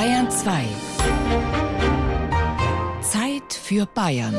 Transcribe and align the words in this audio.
Bayern 0.00 0.30
2. 0.30 0.64
Zeit 3.02 3.52
für 3.52 3.84
Bayern. 3.84 4.34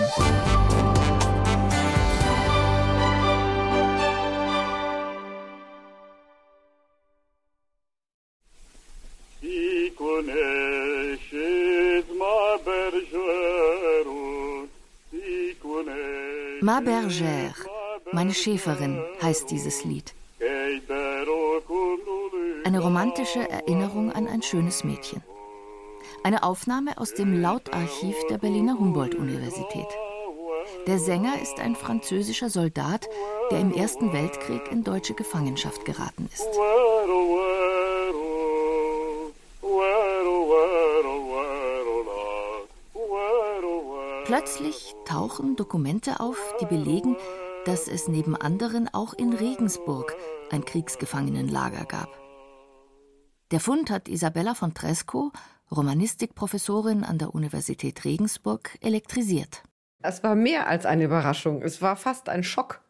Ma 16.61 16.79
Bergère, 16.79 17.53
meine 18.11 18.33
Schäferin, 18.33 18.99
heißt 19.21 19.51
dieses 19.51 19.85
Lied. 19.85 20.15
Eine 22.63 22.79
romantische 22.79 23.47
Erinnerung 23.47 24.11
an 24.11 24.27
ein 24.27 24.41
schönes 24.41 24.83
Mädchen. 24.83 25.21
Eine 26.23 26.43
Aufnahme 26.43 26.97
aus 26.97 27.13
dem 27.13 27.41
Lautarchiv 27.41 28.15
der 28.29 28.37
Berliner 28.37 28.77
Humboldt-Universität. 28.77 29.87
Der 30.87 30.99
Sänger 30.99 31.41
ist 31.41 31.59
ein 31.59 31.75
französischer 31.75 32.49
Soldat, 32.49 33.07
der 33.51 33.59
im 33.59 33.73
Ersten 33.73 34.13
Weltkrieg 34.13 34.71
in 34.71 34.83
deutsche 34.83 35.13
Gefangenschaft 35.13 35.85
geraten 35.85 36.29
ist. 36.33 36.47
Plötzlich 44.25 44.95
tauchen 45.05 45.55
Dokumente 45.55 46.19
auf, 46.19 46.37
die 46.61 46.65
belegen, 46.65 47.17
dass 47.65 47.87
es 47.87 48.07
neben 48.07 48.35
anderen 48.35 48.91
auch 48.93 49.13
in 49.13 49.33
Regensburg 49.33 50.15
ein 50.51 50.63
Kriegsgefangenenlager 50.63 51.85
gab. 51.85 52.09
Der 53.51 53.59
Fund 53.59 53.89
hat 53.89 54.07
Isabella 54.07 54.55
von 54.55 54.73
Tresco, 54.73 55.31
Romanistikprofessorin 55.75 57.03
an 57.03 57.17
der 57.17 57.33
Universität 57.33 58.03
Regensburg, 58.03 58.77
elektrisiert. 58.81 59.63
Es 60.03 60.21
war 60.23 60.35
mehr 60.35 60.67
als 60.67 60.85
eine 60.85 61.05
Überraschung, 61.05 61.61
es 61.61 61.81
war 61.81 61.95
fast 61.95 62.27
ein 62.27 62.43
Schock. 62.43 62.81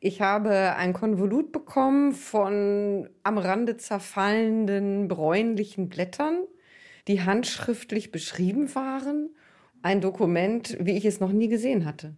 Ich 0.00 0.20
habe 0.20 0.74
ein 0.76 0.92
Konvolut 0.92 1.52
bekommen 1.52 2.12
von 2.12 3.08
am 3.22 3.38
Rande 3.38 3.76
zerfallenden 3.76 5.08
bräunlichen 5.08 5.88
Blättern, 5.88 6.44
die 7.08 7.22
handschriftlich 7.22 8.10
beschrieben 8.10 8.74
waren. 8.74 9.30
Ein 9.82 10.00
Dokument, 10.00 10.76
wie 10.80 10.96
ich 10.96 11.04
es 11.04 11.20
noch 11.20 11.32
nie 11.32 11.48
gesehen 11.48 11.84
hatte. 11.86 12.14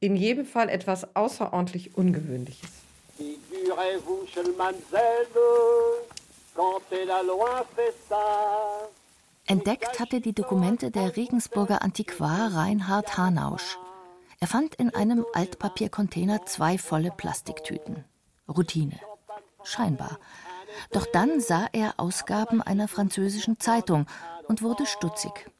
In 0.00 0.16
jedem 0.16 0.46
Fall 0.46 0.68
etwas 0.68 1.16
außerordentlich 1.16 1.96
Ungewöhnliches. 1.96 2.70
Figurez-vous, 3.16 4.28
Entdeckt 9.46 10.00
hatte 10.00 10.22
die 10.22 10.32
Dokumente 10.32 10.90
der 10.90 11.16
Regensburger 11.16 11.82
Antiquar 11.82 12.54
Reinhard 12.54 13.18
Hanausch. 13.18 13.78
Er 14.40 14.46
fand 14.46 14.74
in 14.76 14.94
einem 14.94 15.26
Altpapiercontainer 15.34 16.46
zwei 16.46 16.78
volle 16.78 17.10
Plastiktüten. 17.10 18.04
Routine. 18.48 18.98
Scheinbar. 19.62 20.18
Doch 20.92 21.06
dann 21.06 21.40
sah 21.40 21.68
er 21.72 21.94
Ausgaben 21.98 22.62
einer 22.62 22.88
französischen 22.88 23.60
Zeitung 23.60 24.06
und 24.48 24.62
wurde 24.62 24.86
stutzig. 24.86 25.50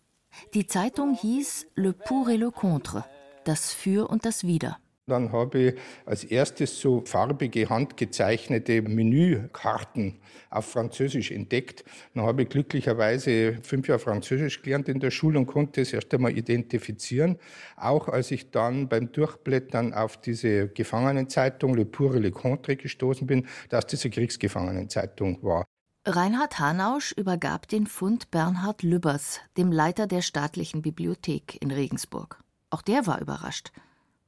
Die 0.54 0.66
Zeitung 0.66 1.14
hieß 1.14 1.66
Le 1.74 1.92
Pour 1.92 2.28
et 2.28 2.38
le 2.38 2.50
Contre, 2.50 3.04
das 3.44 3.72
Für 3.72 4.08
und 4.08 4.24
das 4.24 4.44
Wider. 4.44 4.78
Dann 5.06 5.32
habe 5.32 5.58
ich 5.58 5.74
als 6.06 6.24
erstes 6.24 6.80
so 6.80 7.02
farbige, 7.04 7.68
handgezeichnete 7.68 8.80
Menükarten 8.80 10.18
auf 10.48 10.64
Französisch 10.64 11.30
entdeckt. 11.30 11.84
Dann 12.14 12.24
habe 12.24 12.44
ich 12.44 12.48
glücklicherweise 12.48 13.58
fünf 13.62 13.86
Jahre 13.86 13.98
Französisch 13.98 14.62
gelernt 14.62 14.88
in 14.88 15.00
der 15.00 15.10
Schule 15.10 15.38
und 15.38 15.46
konnte 15.46 15.82
es 15.82 15.92
erst 15.92 16.14
einmal 16.14 16.34
identifizieren. 16.34 17.36
Auch 17.76 18.08
als 18.08 18.30
ich 18.30 18.50
dann 18.50 18.88
beim 18.88 19.12
Durchblättern 19.12 19.92
auf 19.92 20.16
diese 20.16 20.68
Gefangenenzeitung 20.68 21.74
Le 21.74 21.84
Pour 21.84 22.14
et 22.14 22.22
le 22.22 22.30
Contre 22.30 22.76
gestoßen 22.76 23.26
bin, 23.26 23.46
dass 23.68 23.86
diese 23.86 24.08
Kriegsgefangenenzeitung 24.08 25.42
war. 25.42 25.66
Reinhard 26.06 26.58
Hanausch 26.58 27.12
übergab 27.12 27.68
den 27.68 27.86
Fund 27.86 28.30
Bernhard 28.30 28.82
Lübbers, 28.82 29.40
dem 29.58 29.70
Leiter 29.70 30.06
der 30.06 30.22
staatlichen 30.22 30.80
Bibliothek 30.80 31.60
in 31.62 31.70
Regensburg. 31.70 32.42
Auch 32.70 32.82
der 32.82 33.06
war 33.06 33.20
überrascht. 33.20 33.70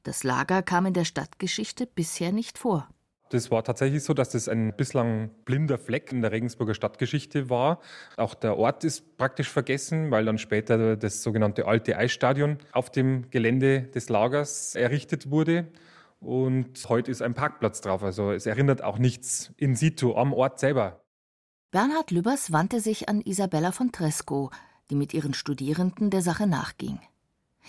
Das 0.07 0.23
Lager 0.23 0.63
kam 0.63 0.85
in 0.85 0.93
der 0.93 1.03
Stadtgeschichte 1.03 1.85
bisher 1.85 2.31
nicht 2.31 2.57
vor. 2.57 2.87
Das 3.29 3.51
war 3.51 3.65
tatsächlich 3.65 4.05
so, 4.05 4.13
dass 4.13 4.29
das 4.29 4.47
ein 4.47 4.73
bislang 4.77 5.31
blinder 5.43 5.77
Fleck 5.77 6.13
in 6.13 6.21
der 6.21 6.31
Regensburger 6.31 6.73
Stadtgeschichte 6.73 7.49
war. 7.49 7.81
Auch 8.15 8.33
der 8.33 8.55
Ort 8.57 8.85
ist 8.85 9.17
praktisch 9.17 9.49
vergessen, 9.49 10.09
weil 10.09 10.23
dann 10.23 10.37
später 10.37 10.95
das 10.95 11.23
sogenannte 11.23 11.67
alte 11.67 11.97
Eisstadion 11.97 12.57
auf 12.71 12.89
dem 12.89 13.29
Gelände 13.31 13.81
des 13.81 14.07
Lagers 14.07 14.75
errichtet 14.75 15.29
wurde. 15.29 15.67
Und 16.21 16.87
heute 16.87 17.11
ist 17.11 17.21
ein 17.21 17.33
Parkplatz 17.33 17.81
drauf. 17.81 18.01
Also 18.01 18.31
es 18.31 18.45
erinnert 18.45 18.81
auch 18.85 18.99
nichts 18.99 19.51
in 19.57 19.75
situ 19.75 20.15
am 20.15 20.31
Ort 20.31 20.57
selber. 20.57 21.03
Bernhard 21.71 22.11
Lübbers 22.11 22.53
wandte 22.53 22.79
sich 22.79 23.09
an 23.09 23.19
Isabella 23.19 23.73
von 23.73 23.91
Tresco, 23.91 24.51
die 24.89 24.95
mit 24.95 25.13
ihren 25.13 25.33
Studierenden 25.33 26.11
der 26.11 26.21
Sache 26.21 26.47
nachging. 26.47 27.01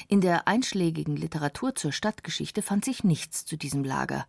In 0.07 0.21
der 0.21 0.47
einschlägigen 0.47 1.17
Literatur 1.17 1.75
zur 1.75 1.93
Stadtgeschichte 1.93 2.63
fand 2.63 2.85
sich 2.85 3.03
nichts 3.03 3.45
zu 3.45 3.57
diesem 3.57 3.83
Lager. 3.83 4.25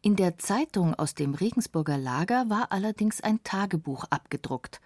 In 0.00 0.16
der 0.16 0.38
Zeitung 0.38 0.94
aus 0.94 1.14
dem 1.14 1.34
Regensburger 1.34 1.98
Lager 1.98 2.48
war 2.48 2.72
allerdings 2.72 3.20
ein 3.20 3.42
Tagebuch 3.44 4.04
abgedruckt. 4.04 4.80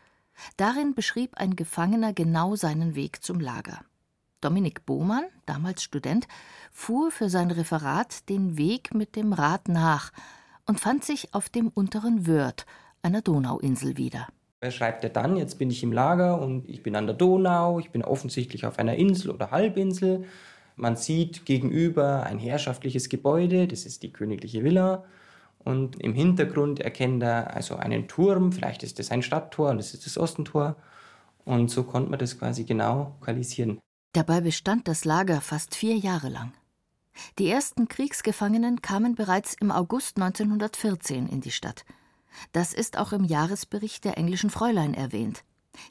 Darin 0.57 0.95
beschrieb 0.95 1.37
ein 1.37 1.57
Gefangener 1.57 2.13
genau 2.13 2.57
seinen 2.57 2.95
Weg 2.95 3.23
zum 3.23 3.39
Lager. 3.39 3.85
Dominik 4.41 4.87
Bohmann, 4.87 5.25
damals 5.47 5.83
Student, 5.83 6.29
fuhr 6.71 7.11
für 7.11 7.29
sein 7.29 7.51
Referat 7.51 8.29
den 8.29 8.57
Weg 8.57 8.95
mit 8.95 9.17
dem 9.17 9.33
Rad 9.33 9.69
nach 9.69 10.13
und 10.67 10.81
fand 10.81 11.05
sich 11.05 11.35
auf 11.35 11.49
dem 11.49 11.69
unteren 11.69 12.27
Wörth, 12.27 12.67
einer 13.03 13.23
Donauinsel, 13.23 13.97
wieder. 13.97 14.29
Er 14.61 14.73
schreibt 14.73 15.05
er 15.05 15.11
dann, 15.11 15.37
jetzt 15.37 15.59
bin 15.59 15.71
ich 15.71 15.83
im 15.83 15.93
Lager 15.93 16.41
und 16.41 16.69
ich 16.69 16.83
bin 16.83 16.97
an 16.97 17.07
der 17.07 17.15
Donau, 17.15 17.79
ich 17.79 17.91
bin 17.91 18.03
offensichtlich 18.03 18.67
auf 18.67 18.79
einer 18.79 18.97
Insel 18.97 19.31
oder 19.31 19.53
Halbinsel. 19.53 20.25
Man 20.75 20.97
sieht 20.97 21.45
gegenüber 21.45 22.25
ein 22.25 22.39
herrschaftliches 22.39 23.09
Gebäude, 23.09 23.69
das 23.69 23.85
ist 23.85 24.03
die 24.03 24.13
königliche 24.13 24.65
Villa. 24.65 25.05
Und 25.59 26.01
im 26.01 26.15
Hintergrund 26.15 26.81
erkennt 26.81 27.23
er 27.23 27.55
also 27.55 27.77
einen 27.77 28.09
Turm, 28.09 28.53
vielleicht 28.53 28.83
ist 28.83 28.99
das 28.99 29.11
ein 29.11 29.23
Stadttor 29.23 29.71
und 29.71 29.79
das 29.79 29.95
ist 29.95 30.07
das 30.07 30.19
Ostentor. 30.19 30.77
Und 31.45 31.71
so 31.71 31.85
konnte 31.85 32.11
man 32.11 32.19
das 32.19 32.39
quasi 32.39 32.65
genau 32.65 33.17
lokalisieren. 33.21 33.79
Dabei 34.13 34.41
bestand 34.41 34.89
das 34.89 35.05
Lager 35.05 35.41
fast 35.41 35.75
vier 35.75 35.97
Jahre 35.97 36.29
lang. 36.29 36.53
Die 37.39 37.49
ersten 37.49 37.89
Kriegsgefangenen 37.89 38.83
kamen 38.83 39.15
bereits 39.15 39.55
im 39.61 39.71
August 39.71 40.17
1914 40.17 41.29
in 41.29 41.41
die 41.41 41.51
Stadt. 41.51 41.85
Das 42.53 42.73
ist 42.73 42.99
auch 42.99 43.13
im 43.13 43.25
Jahresbericht 43.25 44.05
der 44.05 44.19
englischen 44.19 44.51
Fräulein 44.51 44.95
erwähnt. 44.95 45.45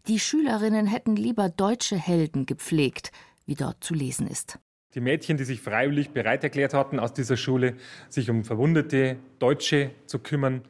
Die 0.08 0.20
Schülerinnen 0.20 0.88
hätten 0.88 1.16
lieber 1.16 1.50
deutsche 1.50 1.98
Helden 1.98 2.46
gepflegt, 2.46 3.12
wie 3.46 3.56
dort 3.56 3.84
zu 3.84 3.94
lesen 3.94 4.28
ist. 4.28 4.60
Die 4.94 5.02
Mädchen, 5.02 5.38
die 5.38 5.44
sich 5.44 5.62
freiwillig 5.62 6.12
bereit 6.12 6.44
erklärt 6.44 6.74
hatten, 6.74 7.00
aus 7.00 7.14
dieser 7.14 7.38
Schule 7.38 7.76
sich 8.10 8.30
um 8.30 8.44
verwundete 8.44 9.18
Deutsche 9.40 9.92
zu 10.06 10.20
kümmern, 10.20 10.64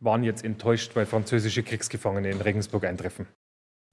waren 0.00 0.22
jetzt 0.22 0.44
enttäuscht, 0.44 0.96
weil 0.96 1.06
französische 1.06 1.62
Kriegsgefangene 1.62 2.30
in 2.30 2.40
Regensburg 2.40 2.84
eintreffen. 2.84 3.26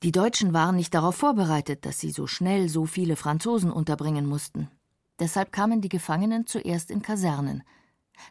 Die 0.04 0.12
Deutschen 0.12 0.54
waren 0.54 0.76
nicht 0.76 0.94
darauf 0.94 1.16
vorbereitet, 1.16 1.86
dass 1.86 2.00
sie 2.00 2.12
so 2.12 2.28
schnell 2.28 2.70
so 2.70 2.86
viele 2.86 3.16
Franzosen 3.16 3.72
unterbringen 3.72 4.26
mussten. 4.26 4.70
Deshalb 5.20 5.52
kamen 5.52 5.82
die 5.82 5.90
Gefangenen 5.90 6.46
zuerst 6.46 6.92
in 6.92 7.02
Kasernen. 7.02 7.64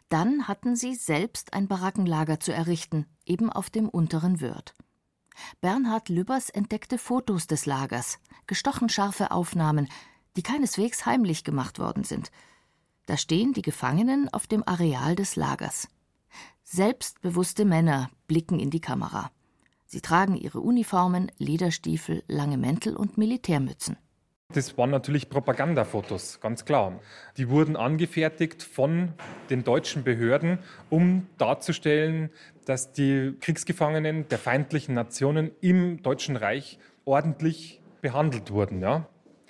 Dann 0.09 0.47
hatten 0.47 0.75
sie 0.75 0.95
selbst 0.95 1.53
ein 1.53 1.67
Barackenlager 1.67 2.39
zu 2.39 2.53
errichten, 2.53 3.05
eben 3.25 3.51
auf 3.51 3.69
dem 3.69 3.89
unteren 3.89 4.41
Wörth. 4.41 4.73
Bernhard 5.61 6.09
Lübbers 6.09 6.49
entdeckte 6.49 6.97
Fotos 6.97 7.47
des 7.47 7.65
Lagers, 7.65 8.19
gestochen 8.47 8.89
scharfe 8.89 9.31
Aufnahmen, 9.31 9.87
die 10.35 10.43
keineswegs 10.43 11.05
heimlich 11.05 11.43
gemacht 11.43 11.79
worden 11.79 12.03
sind. 12.03 12.31
Da 13.05 13.17
stehen 13.17 13.53
die 13.53 13.61
Gefangenen 13.61 14.29
auf 14.33 14.47
dem 14.47 14.67
Areal 14.67 15.15
des 15.15 15.35
Lagers. 15.35 15.87
Selbstbewusste 16.63 17.65
Männer 17.65 18.09
blicken 18.27 18.59
in 18.59 18.69
die 18.69 18.81
Kamera. 18.81 19.31
Sie 19.85 20.01
tragen 20.01 20.35
ihre 20.35 20.59
Uniformen, 20.59 21.31
Lederstiefel, 21.37 22.23
lange 22.27 22.57
Mäntel 22.57 22.97
und 22.97 23.17
Militärmützen. 23.17 23.97
Das 24.53 24.77
waren 24.77 24.91
natürlich 24.91 25.29
Propagandafotos, 25.29 26.39
ganz 26.39 26.63
klar. 26.63 27.01
Die 27.35 27.49
wurden 27.49 27.75
angefertigt 27.75 28.63
von 28.63 29.13
den 29.49 29.65
deutschen 29.65 30.03
Behörden, 30.03 30.59
um 30.89 31.27
darzustellen, 31.37 32.29
dass 32.65 32.93
die 32.93 33.35
Kriegsgefangenen 33.41 34.29
der 34.29 34.39
feindlichen 34.39 34.95
Nationen 34.95 35.51
im 35.59 36.01
Deutschen 36.01 36.37
Reich 36.37 36.79
ordentlich 37.03 37.81
behandelt 38.01 38.49
wurden. 38.49 38.81
Ja. 38.81 39.09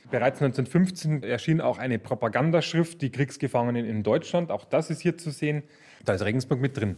Bereits 0.10 0.42
1915 0.42 1.22
erschien 1.22 1.62
auch 1.62 1.78
eine 1.78 2.00
Propagandaschrift, 2.00 3.00
die 3.00 3.12
Kriegsgefangenen 3.12 3.86
in 3.86 4.02
Deutschland. 4.02 4.52
Auch 4.52 4.66
das 4.66 4.90
ist 4.90 5.02
hier 5.02 5.16
zu 5.16 5.30
sehen. 5.30 5.62
Da 6.06 6.16
ist 6.16 6.24
Regensburg 6.24 6.60
mit 6.60 6.76
drin. 6.76 6.98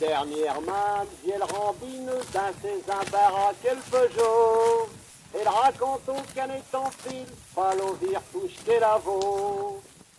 Dernièrement, 0.00 1.06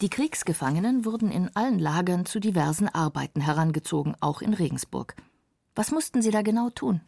Die 0.01 0.09
Kriegsgefangenen 0.09 1.03
wurden 1.05 1.31
in 1.31 1.49
allen 1.55 1.79
Lagern 1.79 2.25
zu 2.25 2.39
diversen 2.39 2.87
Arbeiten 2.87 3.41
herangezogen, 3.41 4.15
auch 4.19 4.41
in 4.41 4.53
Regensburg. 4.53 5.15
Was 5.75 5.91
mussten 5.91 6.21
sie 6.21 6.31
da 6.31 6.41
genau 6.41 6.69
tun? 6.69 7.01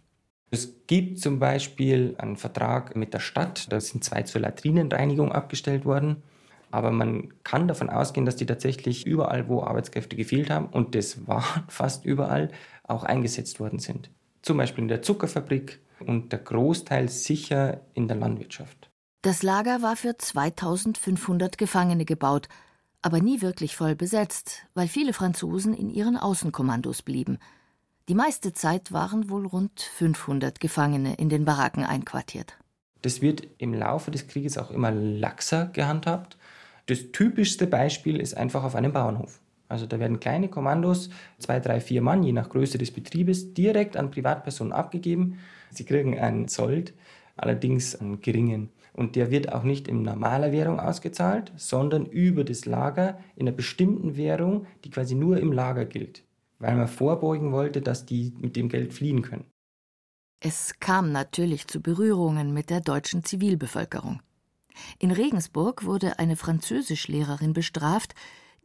Es 0.50 0.86
gibt 0.88 1.20
zum 1.20 1.40
Beispiel 1.40 2.16
einen 2.18 2.36
Vertrag 2.36 2.96
mit 2.96 3.14
der 3.14 3.20
Stadt, 3.20 3.72
da 3.72 3.80
sind 3.80 4.04
zwei 4.04 4.24
zur 4.24 4.42
Latrinenreinigung 4.42 5.32
abgestellt 5.32 5.86
worden. 5.86 6.24
Aber 6.72 6.92
man 6.92 7.34
kann 7.44 7.68
davon 7.68 7.90
ausgehen, 7.90 8.26
dass 8.26 8.36
die 8.36 8.46
tatsächlich 8.46 9.06
überall, 9.06 9.48
wo 9.48 9.62
Arbeitskräfte 9.62 10.16
gefehlt 10.16 10.50
haben, 10.50 10.68
und 10.68 10.96
das 10.96 11.28
waren 11.28 11.64
fast 11.68 12.06
überall, 12.06 12.52
auch 12.84 13.04
eingesetzt 13.04 13.60
worden 13.60 13.80
sind. 13.80 14.10
Zum 14.42 14.58
Beispiel 14.58 14.84
in 14.84 14.88
der 14.88 15.02
Zuckerfabrik 15.02 15.80
und 16.02 16.32
der 16.32 16.40
Großteil 16.40 17.10
sicher 17.10 17.82
in 17.94 18.08
der 18.08 18.18
Landwirtschaft. 18.18 18.90
Das 19.22 19.44
Lager 19.44 19.82
war 19.82 19.96
für 19.96 20.18
2500 20.18 21.58
Gefangene 21.58 22.06
gebaut, 22.06 22.48
aber 23.02 23.20
nie 23.20 23.42
wirklich 23.42 23.76
voll 23.76 23.96
besetzt, 23.96 24.64
weil 24.74 24.88
viele 24.88 25.14
Franzosen 25.14 25.74
in 25.74 25.90
ihren 25.90 26.18
Außenkommandos 26.18 27.02
blieben. 27.02 27.38
Die 28.10 28.16
meiste 28.16 28.54
Zeit 28.54 28.92
waren 28.92 29.30
wohl 29.30 29.46
rund 29.46 29.80
500 29.80 30.60
Gefangene 30.60 31.16
in 31.16 31.30
den 31.30 31.46
Baracken 31.46 31.86
einquartiert. 31.86 32.58
Das 33.02 33.22
wird 33.22 33.48
im 33.58 33.74
Laufe 33.74 34.12
des 34.12 34.28
Krieges 34.28 34.58
auch 34.58 34.72
immer 34.72 34.92
laxer 34.92 35.68
gehandhabt. 35.68 36.38
Das 36.88 37.12
typischste 37.12 37.68
Beispiel 37.68 38.20
ist 38.20 38.36
einfach 38.36 38.64
auf 38.64 38.76
einem 38.76 38.92
Bauernhof. 38.92 39.40
Also 39.72 39.86
da 39.86 40.00
werden 40.00 40.20
kleine 40.20 40.50
Kommandos, 40.50 41.10
zwei, 41.40 41.62
drei, 41.62 41.80
vier 41.80 42.02
Mann, 42.02 42.24
je 42.24 42.34
nach 42.34 42.50
Größe 42.50 42.78
des 42.78 42.92
Betriebes, 42.92 43.54
direkt 43.54 43.96
an 43.96 44.12
Privatpersonen 44.12 44.74
abgegeben. 44.74 45.40
Sie 45.70 45.86
kriegen 45.86 46.20
einen 46.20 46.50
Sold, 46.50 46.94
allerdings 47.38 47.96
einen 47.96 48.20
geringen. 48.20 48.70
Und 48.92 49.16
der 49.16 49.32
wird 49.32 49.54
auch 49.54 49.64
nicht 49.64 49.88
in 49.88 50.02
normaler 50.02 50.52
Währung 50.52 50.78
ausgezahlt, 50.82 51.54
sondern 51.56 52.06
über 52.06 52.44
das 52.44 52.66
Lager 52.66 53.18
in 53.38 53.48
einer 53.48 53.56
bestimmten 53.56 54.18
Währung, 54.18 54.68
die 54.84 54.90
quasi 54.90 55.16
nur 55.16 55.38
im 55.38 55.54
Lager 55.54 55.86
gilt, 55.86 56.26
weil 56.60 56.76
man 56.76 56.90
vorbeugen 56.90 57.54
wollte, 57.54 57.80
dass 57.80 58.06
die 58.06 58.34
mit 58.42 58.58
dem 58.58 58.68
Geld 58.68 58.94
fliehen 58.94 59.22
können. 59.22 59.46
Es 60.42 60.80
kam 60.82 61.14
natürlich 61.14 61.68
zu 61.68 61.82
Berührungen 61.82 62.54
mit 62.54 62.70
der 62.70 62.82
deutschen 62.82 63.24
Zivilbevölkerung. 63.24 64.22
In 65.00 65.12
Regensburg 65.12 65.86
wurde 65.86 66.20
eine 66.20 66.36
Französischlehrerin 66.36 67.54
bestraft, 67.54 68.16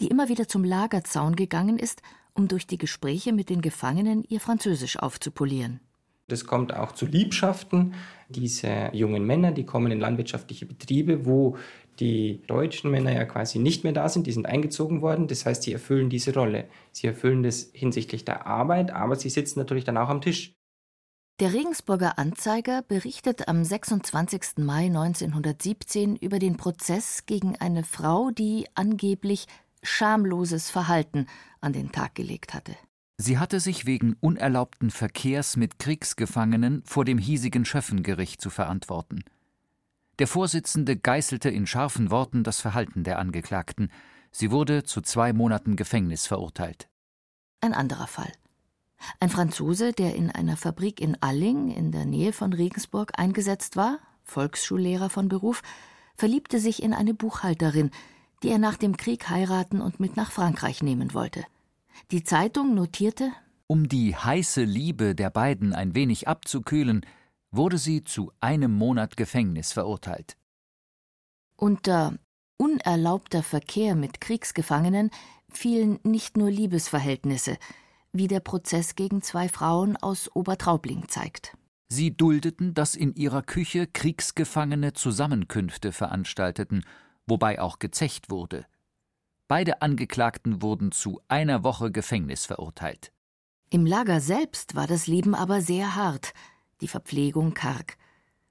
die 0.00 0.08
immer 0.08 0.28
wieder 0.28 0.48
zum 0.48 0.64
Lagerzaun 0.64 1.36
gegangen 1.36 1.78
ist, 1.78 2.02
um 2.34 2.48
durch 2.48 2.66
die 2.66 2.78
Gespräche 2.78 3.32
mit 3.32 3.48
den 3.48 3.62
Gefangenen 3.62 4.24
ihr 4.28 4.40
Französisch 4.40 4.98
aufzupolieren. 4.98 5.80
Das 6.28 6.44
kommt 6.44 6.74
auch 6.74 6.92
zu 6.92 7.06
Liebschaften. 7.06 7.94
Diese 8.28 8.90
jungen 8.92 9.24
Männer, 9.24 9.52
die 9.52 9.64
kommen 9.64 9.92
in 9.92 10.00
landwirtschaftliche 10.00 10.66
Betriebe, 10.66 11.24
wo 11.24 11.56
die 12.00 12.42
deutschen 12.46 12.90
Männer 12.90 13.12
ja 13.12 13.24
quasi 13.24 13.58
nicht 13.58 13.84
mehr 13.84 13.92
da 13.92 14.08
sind, 14.08 14.26
die 14.26 14.32
sind 14.32 14.46
eingezogen 14.46 15.02
worden. 15.02 15.28
Das 15.28 15.46
heißt, 15.46 15.62
sie 15.62 15.72
erfüllen 15.72 16.10
diese 16.10 16.34
Rolle. 16.34 16.66
Sie 16.92 17.06
erfüllen 17.06 17.42
das 17.42 17.70
hinsichtlich 17.72 18.24
der 18.24 18.46
Arbeit, 18.46 18.90
aber 18.90 19.16
sie 19.16 19.30
sitzen 19.30 19.60
natürlich 19.60 19.84
dann 19.84 19.96
auch 19.96 20.08
am 20.08 20.20
Tisch. 20.20 20.52
Der 21.38 21.52
Regensburger 21.52 22.18
Anzeiger 22.18 22.82
berichtet 22.82 23.46
am 23.46 23.62
26. 23.62 24.56
Mai 24.56 24.86
1917 24.86 26.16
über 26.16 26.38
den 26.38 26.56
Prozess 26.56 27.26
gegen 27.26 27.56
eine 27.56 27.84
Frau, 27.84 28.30
die 28.30 28.66
angeblich 28.74 29.46
schamloses 29.86 30.70
Verhalten 30.70 31.26
an 31.60 31.72
den 31.72 31.92
Tag 31.92 32.14
gelegt 32.14 32.54
hatte. 32.54 32.76
Sie 33.18 33.38
hatte 33.38 33.60
sich 33.60 33.86
wegen 33.86 34.16
unerlaubten 34.20 34.90
Verkehrs 34.90 35.56
mit 35.56 35.78
Kriegsgefangenen 35.78 36.82
vor 36.84 37.04
dem 37.04 37.18
hiesigen 37.18 37.64
Schöffengericht 37.64 38.40
zu 38.40 38.50
verantworten. 38.50 39.24
Der 40.18 40.26
Vorsitzende 40.26 40.96
geißelte 40.96 41.48
in 41.48 41.66
scharfen 41.66 42.10
Worten 42.10 42.44
das 42.44 42.60
Verhalten 42.60 43.04
der 43.04 43.18
Angeklagten. 43.18 43.90
Sie 44.30 44.50
wurde 44.50 44.84
zu 44.84 45.00
zwei 45.00 45.32
Monaten 45.32 45.76
Gefängnis 45.76 46.26
verurteilt. 46.26 46.88
Ein 47.60 47.72
anderer 47.72 48.06
Fall. 48.06 48.32
Ein 49.20 49.30
Franzose, 49.30 49.92
der 49.92 50.14
in 50.14 50.30
einer 50.30 50.56
Fabrik 50.56 51.00
in 51.00 51.20
Alling 51.22 51.70
in 51.70 51.92
der 51.92 52.04
Nähe 52.04 52.32
von 52.32 52.52
Regensburg 52.52 53.12
eingesetzt 53.18 53.76
war, 53.76 53.98
Volksschullehrer 54.24 55.10
von 55.10 55.28
Beruf, 55.28 55.62
verliebte 56.16 56.60
sich 56.60 56.82
in 56.82 56.94
eine 56.94 57.14
Buchhalterin, 57.14 57.90
die 58.42 58.48
er 58.50 58.58
nach 58.58 58.76
dem 58.76 58.96
Krieg 58.96 59.28
heiraten 59.28 59.80
und 59.80 60.00
mit 60.00 60.16
nach 60.16 60.30
Frankreich 60.30 60.82
nehmen 60.82 61.14
wollte. 61.14 61.44
Die 62.10 62.24
Zeitung 62.24 62.74
notierte 62.74 63.32
Um 63.66 63.88
die 63.88 64.14
heiße 64.14 64.62
Liebe 64.64 65.14
der 65.14 65.30
beiden 65.30 65.72
ein 65.72 65.94
wenig 65.94 66.28
abzukühlen, 66.28 67.04
wurde 67.50 67.78
sie 67.78 68.04
zu 68.04 68.32
einem 68.40 68.72
Monat 68.72 69.16
Gefängnis 69.16 69.72
verurteilt. 69.72 70.36
Unter 71.56 72.14
unerlaubter 72.58 73.42
Verkehr 73.42 73.94
mit 73.94 74.20
Kriegsgefangenen 74.20 75.10
fielen 75.50 75.98
nicht 76.02 76.36
nur 76.36 76.50
Liebesverhältnisse, 76.50 77.56
wie 78.12 78.28
der 78.28 78.40
Prozess 78.40 78.94
gegen 78.94 79.22
zwei 79.22 79.48
Frauen 79.48 79.96
aus 79.96 80.34
Obertraubling 80.34 81.08
zeigt. 81.08 81.56
Sie 81.88 82.16
duldeten, 82.16 82.74
dass 82.74 82.94
in 82.94 83.14
ihrer 83.14 83.42
Küche 83.42 83.86
Kriegsgefangene 83.86 84.92
Zusammenkünfte 84.92 85.92
veranstalteten, 85.92 86.84
wobei 87.26 87.60
auch 87.60 87.78
gezecht 87.78 88.30
wurde. 88.30 88.66
Beide 89.48 89.82
Angeklagten 89.82 90.62
wurden 90.62 90.90
zu 90.92 91.20
einer 91.28 91.62
Woche 91.62 91.92
Gefängnis 91.92 92.46
verurteilt. 92.46 93.12
Im 93.70 93.86
Lager 93.86 94.20
selbst 94.20 94.74
war 94.74 94.86
das 94.86 95.06
Leben 95.06 95.34
aber 95.34 95.60
sehr 95.60 95.96
hart, 95.96 96.32
die 96.80 96.88
Verpflegung 96.88 97.54
karg. 97.54 97.96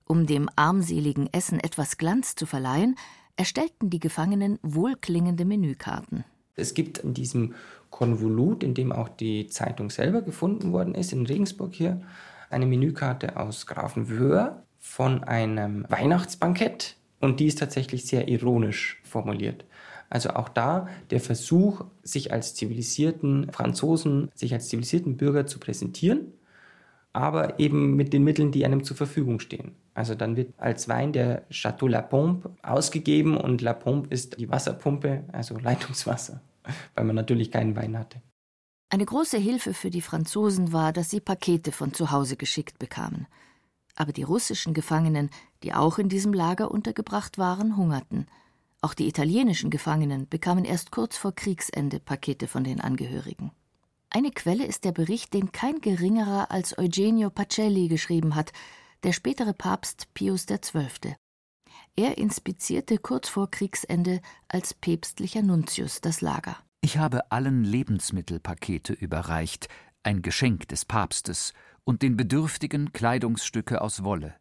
Um 0.06 0.28
dem 0.28 0.50
armseligen 0.56 1.32
Essen 1.34 1.60
etwas 1.60 1.98
Glanz 1.98 2.36
zu 2.36 2.46
verleihen, 2.46 2.96
erstellten 3.36 3.90
die 3.90 4.00
Gefangenen 4.00 4.60
wohlklingende 4.62 5.46
Menükarten. 5.46 6.24
Es 6.56 6.74
gibt 6.74 7.00
in 7.00 7.14
diesem 7.14 7.56
Konvolut, 7.90 8.64
in 8.64 8.74
dem 8.74 8.92
auch 8.92 9.10
die 9.10 9.48
Zeitung 9.48 9.90
selber 9.90 10.22
gefunden 10.22 10.72
worden 10.72 10.96
ist, 10.96 11.12
in 11.12 11.26
Regensburg 11.26 11.74
hier, 11.74 12.02
eine 12.50 12.66
Menükarte 12.66 13.38
aus 13.38 13.66
Grafenwöhr 13.66 14.64
von 14.80 15.24
einem 15.24 15.86
Weihnachtsbankett 15.90 16.96
und 17.26 17.40
die 17.40 17.48
ist 17.48 17.60
tatsächlich 17.60 18.06
sehr 18.06 18.28
ironisch 18.28 19.02
formuliert. 19.04 19.66
Also 20.10 20.30
auch 20.30 20.50
da 20.50 20.88
der 21.10 21.20
Versuch, 21.20 21.84
sich 22.04 22.32
als 22.32 22.56
zivilisierten 22.56 23.52
Franzosen, 23.52 24.30
sich 24.36 24.54
als 24.54 24.70
zivilisierten 24.70 25.18
Bürger 25.18 25.48
zu 25.48 25.60
präsentieren, 25.60 26.32
aber 27.12 27.60
eben 27.60 27.96
mit 27.96 28.14
den 28.14 28.24
Mitteln, 28.24 28.52
die 28.52 28.66
einem 28.66 28.84
zur 28.84 28.98
Verfügung 28.98 29.40
stehen. 29.40 29.76
Also 29.94 30.14
dann 30.14 30.36
wird 30.36 30.54
als 30.58 30.90
Wein 30.90 31.14
der 31.14 31.44
Chateau 31.50 31.88
La 31.88 32.02
Pompe 32.02 32.52
ausgegeben 32.62 33.38
und 33.38 33.62
La 33.62 33.74
Pompe 33.74 34.10
ist 34.14 34.38
die 34.38 34.50
Wasserpumpe, 34.50 35.24
also 35.32 35.58
Leitungswasser, 35.58 36.42
weil 36.96 37.06
man 37.06 37.16
natürlich 37.16 37.52
keinen 37.52 37.76
Wein 37.76 37.98
hatte. 37.98 38.22
Eine 38.90 39.06
große 39.06 39.38
Hilfe 39.38 39.74
für 39.74 39.90
die 39.90 40.02
Franzosen 40.02 40.72
war, 40.72 40.94
dass 40.94 41.10
sie 41.10 41.20
Pakete 41.20 41.72
von 41.72 41.94
zu 41.94 42.12
Hause 42.12 42.36
geschickt 42.36 42.78
bekamen. 42.78 43.28
Aber 43.96 44.12
die 44.12 44.24
russischen 44.24 44.74
Gefangenen, 44.74 45.30
die 45.66 45.74
auch 45.74 45.98
in 45.98 46.10
diesem 46.10 46.32
Lager 46.32 46.70
untergebracht 46.70 47.40
waren, 47.40 47.76
hungerten. 47.76 48.28
Auch 48.82 48.94
die 48.94 49.08
italienischen 49.08 49.72
Gefangenen 49.72 50.30
bekamen 50.30 50.64
erst 50.64 50.92
kurz 50.92 51.18
vor 51.18 51.34
Kriegsende 51.34 52.00
Pakete 52.00 52.48
von 52.48 52.64
den 52.64 52.80
Angehörigen. 52.80 53.52
Eine 54.12 54.30
Quelle 54.30 54.64
ist 54.64 54.86
der 54.86 54.92
Bericht, 54.92 55.34
den 55.34 55.52
kein 55.52 55.82
geringerer 55.82 56.52
als 56.52 56.78
Eugenio 56.78 57.32
Pacelli 57.32 57.88
geschrieben 57.88 58.36
hat, 58.36 58.54
der 59.02 59.12
spätere 59.12 59.54
Papst 59.54 60.14
Pius 60.14 60.46
XII. 60.46 61.16
Er 61.96 62.20
inspizierte 62.20 63.00
kurz 63.00 63.28
vor 63.28 63.50
Kriegsende 63.50 64.22
als 64.48 64.76
päpstlicher 64.76 65.42
Nuntius 65.42 66.00
das 66.00 66.22
Lager. 66.22 66.58
Ich 66.82 67.00
habe 67.00 67.32
allen 67.32 67.64
Lebensmittelpakete 67.64 68.94
überreicht, 68.94 69.68
ein 70.04 70.22
Geschenk 70.22 70.68
des 70.68 70.86
Papstes, 70.86 71.54
und 71.84 72.04
den 72.04 72.18
Bedürftigen 72.18 72.94
Kleidungsstücke 72.94 73.82
aus 73.82 74.04
Wolle. 74.04 74.36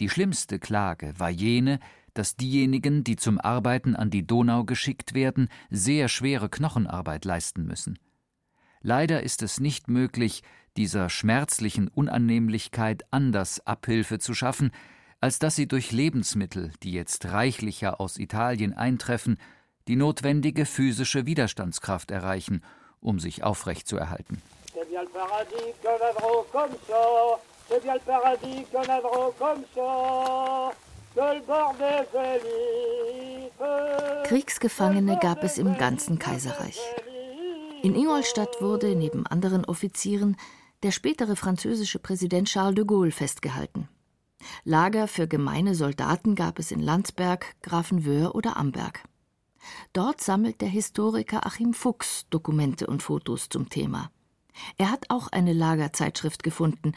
Die 0.00 0.08
schlimmste 0.08 0.58
Klage 0.58 1.14
war 1.18 1.30
jene, 1.30 1.78
dass 2.14 2.36
diejenigen, 2.36 3.04
die 3.04 3.16
zum 3.16 3.40
Arbeiten 3.40 3.94
an 3.96 4.10
die 4.10 4.26
Donau 4.26 4.64
geschickt 4.64 5.14
werden, 5.14 5.48
sehr 5.70 6.08
schwere 6.08 6.48
Knochenarbeit 6.48 7.24
leisten 7.24 7.66
müssen. 7.66 7.98
Leider 8.80 9.22
ist 9.22 9.42
es 9.42 9.60
nicht 9.60 9.88
möglich, 9.88 10.42
dieser 10.76 11.08
schmerzlichen 11.08 11.88
Unannehmlichkeit 11.88 13.04
anders 13.10 13.66
Abhilfe 13.66 14.18
zu 14.18 14.34
schaffen, 14.34 14.72
als 15.20 15.38
dass 15.38 15.56
sie 15.56 15.66
durch 15.66 15.92
Lebensmittel, 15.92 16.72
die 16.82 16.92
jetzt 16.92 17.26
reichlicher 17.26 18.00
aus 18.00 18.18
Italien 18.18 18.74
eintreffen, 18.74 19.38
die 19.88 19.96
notwendige 19.96 20.66
physische 20.66 21.26
Widerstandskraft 21.26 22.10
erreichen, 22.10 22.62
um 23.00 23.20
sich 23.20 23.42
aufrechtzuerhalten. 23.42 24.42
Kriegsgefangene 34.24 35.18
gab 35.20 35.42
es 35.44 35.58
im 35.58 35.76
ganzen 35.78 36.18
Kaiserreich. 36.18 36.80
In 37.82 37.94
Ingolstadt 37.94 38.60
wurde 38.60 38.94
neben 38.94 39.26
anderen 39.26 39.64
Offizieren 39.64 40.36
der 40.82 40.90
spätere 40.90 41.36
französische 41.36 41.98
Präsident 41.98 42.48
Charles 42.48 42.74
de 42.74 42.84
Gaulle 42.84 43.10
festgehalten. 43.10 43.88
Lager 44.64 45.08
für 45.08 45.26
gemeine 45.26 45.74
Soldaten 45.74 46.34
gab 46.34 46.58
es 46.58 46.70
in 46.70 46.80
Landsberg, 46.80 47.54
Grafenwöhr 47.62 48.34
oder 48.34 48.56
Amberg. 48.56 49.02
Dort 49.94 50.20
sammelt 50.20 50.60
der 50.60 50.68
Historiker 50.68 51.46
Achim 51.46 51.72
Fuchs 51.72 52.26
Dokumente 52.28 52.86
und 52.86 53.02
Fotos 53.02 53.48
zum 53.48 53.70
Thema. 53.70 54.10
Er 54.76 54.90
hat 54.90 55.06
auch 55.08 55.28
eine 55.28 55.52
Lagerzeitschrift 55.52 56.42
gefunden, 56.42 56.92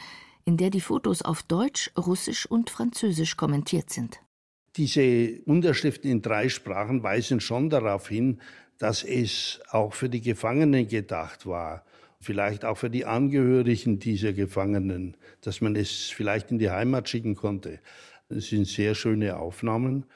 in 0.48 0.56
der 0.56 0.70
die 0.70 0.80
Fotos 0.80 1.20
auf 1.20 1.42
Deutsch, 1.42 1.90
Russisch 1.94 2.46
und 2.46 2.70
Französisch 2.70 3.36
kommentiert 3.36 3.90
sind. 3.90 4.18
Diese 4.76 5.42
Unterschriften 5.44 6.10
in 6.10 6.22
drei 6.22 6.48
Sprachen 6.48 7.02
weisen 7.02 7.40
schon 7.40 7.68
darauf 7.68 8.08
hin, 8.08 8.40
dass 8.78 9.04
es 9.04 9.60
auch 9.70 9.92
für 9.92 10.08
die 10.08 10.22
Gefangenen 10.22 10.88
gedacht 10.88 11.44
war, 11.44 11.84
vielleicht 12.18 12.64
auch 12.64 12.78
für 12.78 12.88
die 12.88 13.04
Angehörigen 13.04 13.98
dieser 13.98 14.32
Gefangenen, 14.32 15.18
dass 15.42 15.60
man 15.60 15.76
es 15.76 16.04
vielleicht 16.04 16.50
in 16.50 16.58
die 16.58 16.70
Heimat 16.70 17.10
schicken 17.10 17.34
konnte. 17.34 17.80
Das 18.30 18.46
sind 18.46 18.66
sehr 18.66 18.94
schöne 18.94 19.36
Aufnahmen, 19.36 20.06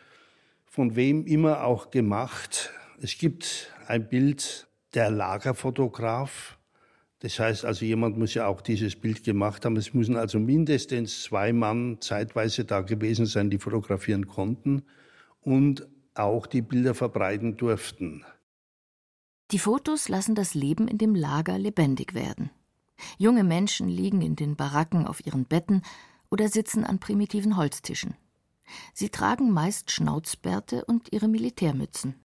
von 0.65 0.97
wem 0.97 1.27
immer 1.27 1.65
auch 1.65 1.91
gemacht. 1.91 2.71
Es 3.03 3.19
gibt 3.19 3.71
ein 3.87 4.09
Bild 4.09 4.67
der 4.95 5.11
Lagerfotograf. 5.11 6.57
Das 7.23 7.39
heißt 7.39 7.65
also, 7.65 7.85
jemand 7.85 8.19
muss 8.19 8.35
ja 8.35 8.49
auch 8.49 8.61
dieses 8.61 8.97
Bild 8.97 9.23
gemacht 9.23 9.65
haben. 9.65 9.77
Es 9.77 9.95
müssen 9.95 10.17
also 10.17 10.41
mindestens 10.41 11.23
zwei 11.23 11.53
Mann 11.53 11.99
zeitweise 12.01 12.65
da 12.65 12.81
gewesen 12.81 13.27
sein, 13.27 13.49
die 13.49 13.59
fotografieren 13.59 14.27
konnten 14.27 14.83
und 15.41 15.87
auch 16.15 16.49
die 16.49 16.63
Bilder 16.63 16.95
verbreiten 16.95 17.57
durften. 17.57 18.25
Die 19.53 19.61
Fotos 19.61 20.09
lassen 20.09 20.35
das 20.35 20.55
Leben 20.55 20.89
in 20.89 20.99
dem 20.99 21.15
Lager 21.15 21.59
lebendig 21.59 22.15
werden. 22.15 22.51
Junge 23.19 23.45
Menschen 23.45 23.89
liegen 23.89 24.21
in 24.21 24.35
den 24.35 24.57
Baracken 24.57 25.07
auf 25.07 25.25
ihren 25.25 25.45
Betten 25.45 25.83
oder 26.29 26.49
sitzen 26.49 26.83
an 26.83 26.99
primitiven 26.99 27.57
Holztischen. 27.57 28.17
Sie 28.95 29.11
tragen 29.11 29.53
meist 29.53 29.93
Schnauzbärte 29.93 30.85
und 30.87 31.13
ihre 31.13 31.29
Militärmützen. 31.29 32.17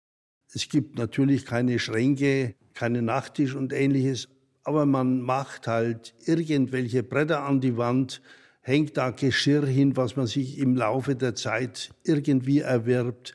Es 0.51 0.69
gibt 0.69 0.97
natürlich 0.97 1.45
keine 1.45 1.77
Schränke, 1.77 2.55
keinen 2.73 3.05
Nachttisch 3.05 3.53
und 3.53 3.73
ähnliches, 3.73 4.29
aber 4.67 4.85
man 4.85 5.21
macht 5.21 5.67
halt 5.67 6.13
irgendwelche 6.25 7.01
Bretter 7.01 7.43
an 7.43 7.61
die 7.61 7.77
Wand, 7.77 8.21
hängt 8.61 8.97
da 8.97 9.11
Geschirr 9.11 9.65
hin, 9.65 9.95
was 9.95 10.17
man 10.17 10.27
sich 10.27 10.59
im 10.59 10.75
Laufe 10.75 11.15
der 11.15 11.35
Zeit 11.35 11.91
irgendwie 12.03 12.59
erwirbt 12.59 13.33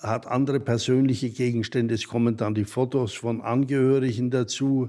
hat 0.00 0.26
andere 0.26 0.60
persönliche 0.60 1.30
Gegenstände, 1.30 1.94
es 1.94 2.08
kommen 2.08 2.36
dann 2.36 2.54
die 2.54 2.64
Fotos 2.64 3.14
von 3.14 3.40
Angehörigen 3.40 4.30
dazu. 4.30 4.88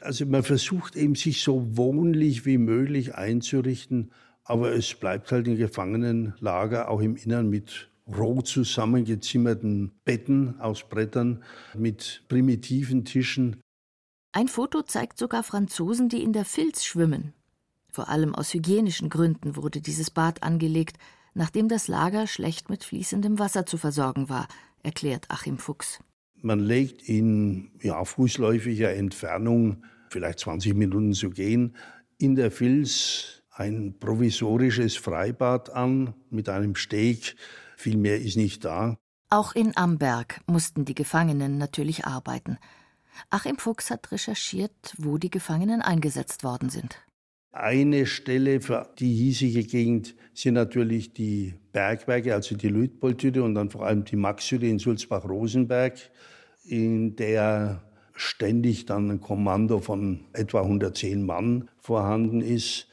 Also 0.00 0.26
man 0.26 0.42
versucht 0.42 0.96
eben 0.96 1.14
sich 1.14 1.42
so 1.42 1.76
wohnlich 1.76 2.46
wie 2.46 2.58
möglich 2.58 3.14
einzurichten, 3.14 4.12
aber 4.44 4.72
es 4.72 4.94
bleibt 4.94 5.32
halt 5.32 5.46
ein 5.46 5.56
Gefangenenlager 5.56 6.90
auch 6.90 7.00
im 7.00 7.16
Innern 7.16 7.48
mit 7.48 7.90
roh 8.06 8.42
zusammengezimmerten 8.42 9.92
Betten 10.04 10.60
aus 10.60 10.88
Brettern, 10.88 11.42
mit 11.76 12.24
primitiven 12.28 13.04
Tischen. 13.04 13.56
Ein 14.32 14.46
Foto 14.46 14.82
zeigt 14.82 15.18
sogar 15.18 15.42
Franzosen, 15.42 16.08
die 16.08 16.22
in 16.22 16.32
der 16.32 16.44
Filz 16.44 16.84
schwimmen. 16.84 17.34
Vor 17.90 18.08
allem 18.08 18.32
aus 18.34 18.54
hygienischen 18.54 19.08
Gründen 19.08 19.56
wurde 19.56 19.80
dieses 19.80 20.10
Bad 20.10 20.44
angelegt, 20.44 20.98
nachdem 21.34 21.68
das 21.68 21.88
Lager 21.88 22.28
schlecht 22.28 22.70
mit 22.70 22.84
fließendem 22.84 23.40
Wasser 23.40 23.66
zu 23.66 23.76
versorgen 23.76 24.28
war, 24.28 24.46
erklärt 24.84 25.26
Achim 25.30 25.58
Fuchs. 25.58 25.98
Man 26.42 26.60
legt 26.60 27.02
in 27.02 27.72
ja, 27.82 28.04
fußläufiger 28.04 28.94
Entfernung, 28.94 29.84
vielleicht 30.10 30.38
20 30.38 30.74
Minuten 30.74 31.12
zu 31.12 31.30
gehen, 31.30 31.76
in 32.16 32.36
der 32.36 32.52
Vils 32.52 33.42
ein 33.50 33.98
provisorisches 33.98 34.96
Freibad 34.96 35.70
an 35.70 36.14
mit 36.30 36.48
einem 36.48 36.76
Steg. 36.76 37.34
Viel 37.76 37.96
mehr 37.96 38.20
ist 38.20 38.36
nicht 38.36 38.64
da. 38.64 38.96
Auch 39.28 39.54
in 39.54 39.76
Amberg 39.76 40.40
mussten 40.46 40.84
die 40.84 40.94
Gefangenen 40.94 41.58
natürlich 41.58 42.06
arbeiten. 42.06 42.58
Achim 43.28 43.56
Fuchs 43.58 43.90
hat 43.90 44.12
recherchiert, 44.12 44.94
wo 44.98 45.18
die 45.18 45.30
Gefangenen 45.30 45.82
eingesetzt 45.82 46.44
worden 46.44 46.70
sind. 46.70 46.96
Eine 47.52 48.06
Stelle 48.06 48.60
für 48.60 48.88
die 48.98 49.12
hiesige 49.12 49.64
Gegend 49.64 50.14
sind 50.34 50.54
natürlich 50.54 51.12
die 51.12 51.54
Bergwerke, 51.72 52.34
also 52.34 52.56
die 52.56 52.68
Luitpoldhütte 52.68 53.42
und 53.42 53.56
dann 53.56 53.70
vor 53.70 53.86
allem 53.86 54.04
die 54.04 54.16
Maxhütte 54.16 54.66
in 54.66 54.78
Sulzbach-Rosenberg, 54.78 55.98
in 56.64 57.16
der 57.16 57.82
ständig 58.14 58.86
dann 58.86 59.10
ein 59.10 59.20
Kommando 59.20 59.80
von 59.80 60.26
etwa 60.32 60.60
110 60.62 61.24
Mann 61.24 61.68
vorhanden 61.78 62.40
ist, 62.40 62.86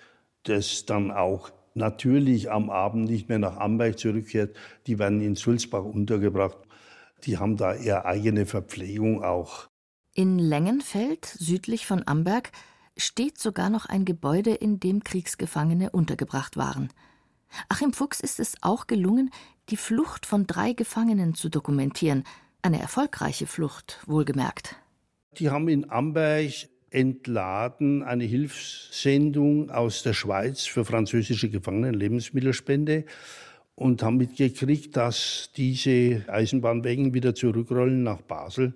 das 0.43 0.85
dann 0.85 1.11
auch 1.11 1.51
natürlich 1.75 2.49
am 2.49 2.69
Abend 2.69 3.09
nicht 3.09 3.29
mehr 3.29 3.39
nach 3.39 3.57
Amberg 3.57 3.99
zurückkehrt. 3.99 4.55
Die 4.87 4.97
werden 4.97 5.21
in 5.21 5.35
Sulzbach 5.35 5.83
untergebracht. 5.83 6.57
Die 7.25 7.37
haben 7.37 7.57
da 7.57 7.75
ihre 7.75 8.05
eigene 8.05 8.45
Verpflegung 8.45 9.23
auch. 9.23 9.67
In 10.19 10.39
Längenfeld, 10.39 11.25
südlich 11.25 11.85
von 11.85 12.01
Amberg, 12.07 12.49
steht 12.97 13.37
sogar 13.37 13.69
noch 13.69 13.85
ein 13.85 14.03
Gebäude, 14.03 14.49
in 14.49 14.79
dem 14.79 15.03
Kriegsgefangene 15.03 15.91
untergebracht 15.91 16.57
waren. 16.57 16.89
Achim 17.69 17.93
Fuchs 17.93 18.19
ist 18.19 18.39
es 18.39 18.55
auch 18.61 18.87
gelungen, 18.87 19.29
die 19.69 19.77
Flucht 19.77 20.25
von 20.25 20.47
drei 20.47 20.73
Gefangenen 20.73 21.35
zu 21.35 21.49
dokumentieren. 21.49 22.23
Eine 22.63 22.81
erfolgreiche 22.81 23.45
Flucht, 23.45 23.99
wohlgemerkt. 24.07 24.75
Die 25.37 25.51
haben 25.51 25.67
in 25.67 25.91
Amberg 25.91 26.51
entladen 26.89 28.01
eine 28.01 28.23
Hilfssendung 28.23 29.69
aus 29.69 30.01
der 30.01 30.13
Schweiz 30.13 30.65
für 30.65 30.83
französische 30.83 31.51
Gefangene, 31.51 31.91
Lebensmittelspende, 31.91 33.05
und 33.75 34.01
haben 34.01 34.17
mitgekriegt, 34.17 34.97
dass 34.97 35.51
diese 35.55 36.25
Eisenbahnwägen 36.27 37.13
wieder 37.13 37.35
zurückrollen 37.35 38.01
nach 38.01 38.21
Basel, 38.21 38.73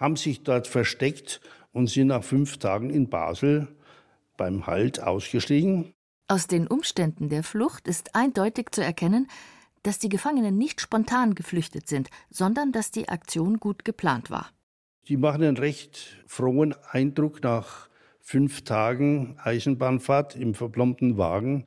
haben 0.00 0.16
sich 0.16 0.42
dort 0.42 0.66
versteckt 0.66 1.40
und 1.72 1.88
sind 1.88 2.08
nach 2.08 2.24
fünf 2.24 2.56
Tagen 2.58 2.90
in 2.90 3.08
Basel 3.08 3.68
beim 4.36 4.66
Halt 4.66 5.00
ausgestiegen. 5.00 5.92
Aus 6.26 6.46
den 6.46 6.66
Umständen 6.66 7.28
der 7.28 7.42
Flucht 7.42 7.86
ist 7.86 8.14
eindeutig 8.14 8.70
zu 8.72 8.82
erkennen, 8.82 9.28
dass 9.82 9.98
die 9.98 10.08
Gefangenen 10.08 10.56
nicht 10.56 10.80
spontan 10.80 11.34
geflüchtet 11.34 11.88
sind, 11.88 12.08
sondern 12.30 12.72
dass 12.72 12.90
die 12.90 13.08
Aktion 13.08 13.58
gut 13.58 13.84
geplant 13.84 14.30
war. 14.30 14.50
Die 15.08 15.16
machen 15.16 15.42
einen 15.42 15.56
recht 15.56 16.22
frohen 16.26 16.74
Eindruck 16.90 17.42
nach 17.42 17.88
fünf 18.20 18.62
Tagen 18.62 19.36
Eisenbahnfahrt 19.42 20.36
im 20.36 20.54
verplombten 20.54 21.18
Wagen. 21.18 21.66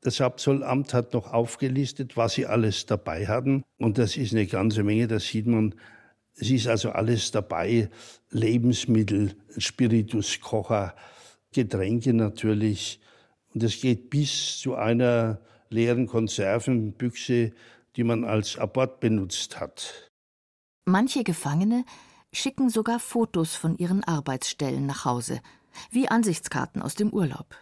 Das 0.00 0.20
Hauptzollamt 0.20 0.92
hat 0.92 1.12
noch 1.12 1.32
aufgelistet, 1.32 2.16
was 2.16 2.32
sie 2.32 2.46
alles 2.46 2.86
dabei 2.86 3.26
hatten. 3.26 3.62
Und 3.78 3.98
das 3.98 4.16
ist 4.16 4.32
eine 4.32 4.46
ganze 4.46 4.82
Menge, 4.82 5.06
das 5.06 5.26
sieht 5.26 5.46
man 5.46 5.74
es 6.40 6.50
ist 6.50 6.66
also 6.66 6.90
alles 6.90 7.30
dabei, 7.32 7.90
Lebensmittel, 8.30 9.36
Spiritus, 9.58 10.40
Kocher, 10.40 10.94
Getränke 11.52 12.14
natürlich. 12.14 12.98
Und 13.52 13.62
es 13.62 13.80
geht 13.80 14.08
bis 14.08 14.58
zu 14.58 14.74
einer 14.74 15.40
leeren 15.68 16.06
Konservenbüchse, 16.06 17.52
die 17.96 18.04
man 18.04 18.24
als 18.24 18.56
Abort 18.56 19.00
benutzt 19.00 19.60
hat. 19.60 20.10
Manche 20.86 21.24
Gefangene 21.24 21.84
schicken 22.32 22.70
sogar 22.70 23.00
Fotos 23.00 23.54
von 23.54 23.76
ihren 23.76 24.02
Arbeitsstellen 24.04 24.86
nach 24.86 25.04
Hause, 25.04 25.40
wie 25.90 26.08
Ansichtskarten 26.08 26.80
aus 26.80 26.94
dem 26.94 27.10
Urlaub. 27.12 27.54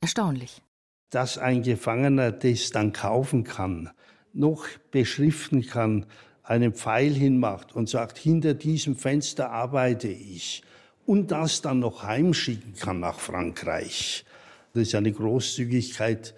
Erstaunlich. 0.00 0.62
Dass 1.10 1.38
ein 1.38 1.62
Gefangener 1.62 2.32
das 2.32 2.70
dann 2.70 2.92
kaufen 2.92 3.44
kann, 3.44 3.90
noch 4.32 4.66
beschriften 4.90 5.64
kann, 5.64 6.06
einen 6.46 6.72
Pfeil 6.72 7.12
hinmacht 7.12 7.74
und 7.74 7.88
sagt, 7.88 8.18
hinter 8.18 8.54
diesem 8.54 8.96
Fenster 8.96 9.50
arbeite 9.50 10.08
ich 10.08 10.62
und 11.04 11.30
das 11.32 11.60
dann 11.60 11.80
noch 11.80 12.04
heimschicken 12.04 12.74
kann 12.74 13.00
nach 13.00 13.18
Frankreich. 13.18 14.24
Das 14.72 14.84
ist 14.84 14.94
eine 14.94 15.12
Großzügigkeit, 15.12 16.34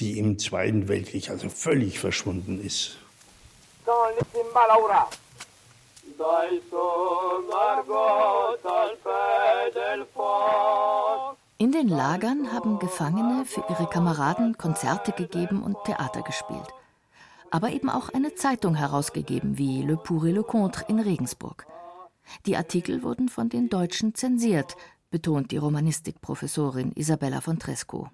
die 0.00 0.18
im 0.18 0.38
Zweiten 0.38 0.88
Weltkrieg 0.88 1.30
also 1.30 1.48
völlig 1.48 2.00
verschwunden 2.00 2.60
ist. 2.64 2.96
In 11.58 11.72
den 11.72 11.88
Lagern 11.88 12.52
haben 12.52 12.78
Gefangene 12.80 13.44
für 13.44 13.64
ihre 13.70 13.86
Kameraden 13.86 14.58
Konzerte 14.58 15.12
gegeben 15.12 15.62
und 15.62 15.76
Theater 15.84 16.22
gespielt 16.22 16.68
aber 17.54 17.70
eben 17.70 17.88
auch 17.88 18.08
eine 18.08 18.34
Zeitung 18.34 18.74
herausgegeben, 18.74 19.58
wie 19.58 19.82
Le 19.82 19.96
Pour 19.96 20.24
et 20.24 20.34
le 20.34 20.42
Contre 20.42 20.86
in 20.88 20.98
Regensburg. 20.98 21.68
Die 22.46 22.56
Artikel 22.56 23.04
wurden 23.04 23.28
von 23.28 23.48
den 23.48 23.68
Deutschen 23.68 24.12
zensiert, 24.16 24.74
betont 25.12 25.52
die 25.52 25.58
Romanistikprofessorin 25.58 26.90
Isabella 26.96 27.40
von 27.40 27.60
Tresco. 27.60 28.08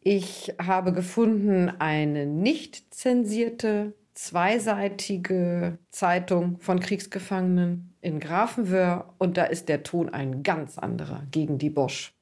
Ich 0.00 0.52
habe 0.60 0.92
gefunden 0.92 1.68
eine 1.78 2.26
nicht 2.26 2.92
zensierte, 2.92 3.94
zweiseitige 4.14 5.78
Zeitung 5.90 6.58
von 6.58 6.80
Kriegsgefangenen 6.80 7.94
in 8.00 8.18
Grafenwöhr 8.18 9.14
und 9.18 9.36
da 9.36 9.44
ist 9.44 9.68
der 9.68 9.84
Ton 9.84 10.08
ein 10.08 10.42
ganz 10.42 10.78
anderer 10.78 11.22
gegen 11.30 11.58
die 11.58 11.70
Bosch. 11.70 12.12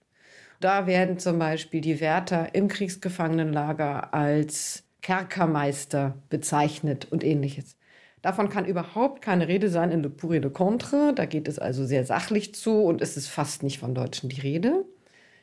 Da 0.61 0.87
werden 0.87 1.19
zum 1.19 1.39
Beispiel 1.39 1.81
die 1.81 2.03
Wärter 2.03 2.55
im 2.55 2.69
Kriegsgefangenenlager 2.69 4.13
als 4.13 4.85
Kerkermeister 5.03 6.17
bezeichnet 6.29 7.07
und 7.11 7.25
ähnliches. 7.25 7.77
Davon 8.23 8.49
kann 8.49 8.65
überhaupt 8.65 9.23
keine 9.23 9.47
Rede 9.47 9.71
sein 9.71 9.93
in 9.93 10.03
Le 10.03 10.11
Pour 10.11 10.33
et 10.33 10.43
le 10.43 10.51
Contre. 10.51 11.13
Da 11.15 11.25
geht 11.25 11.47
es 11.47 11.59
also 11.59 11.87
sehr 11.87 12.05
sachlich 12.05 12.55
zu 12.55 12.83
und 12.83 13.01
es 13.01 13.17
ist 13.17 13.29
fast 13.29 13.63
nicht 13.63 13.79
von 13.79 13.95
Deutschen 13.95 14.29
die 14.29 14.41
Rede. 14.41 14.85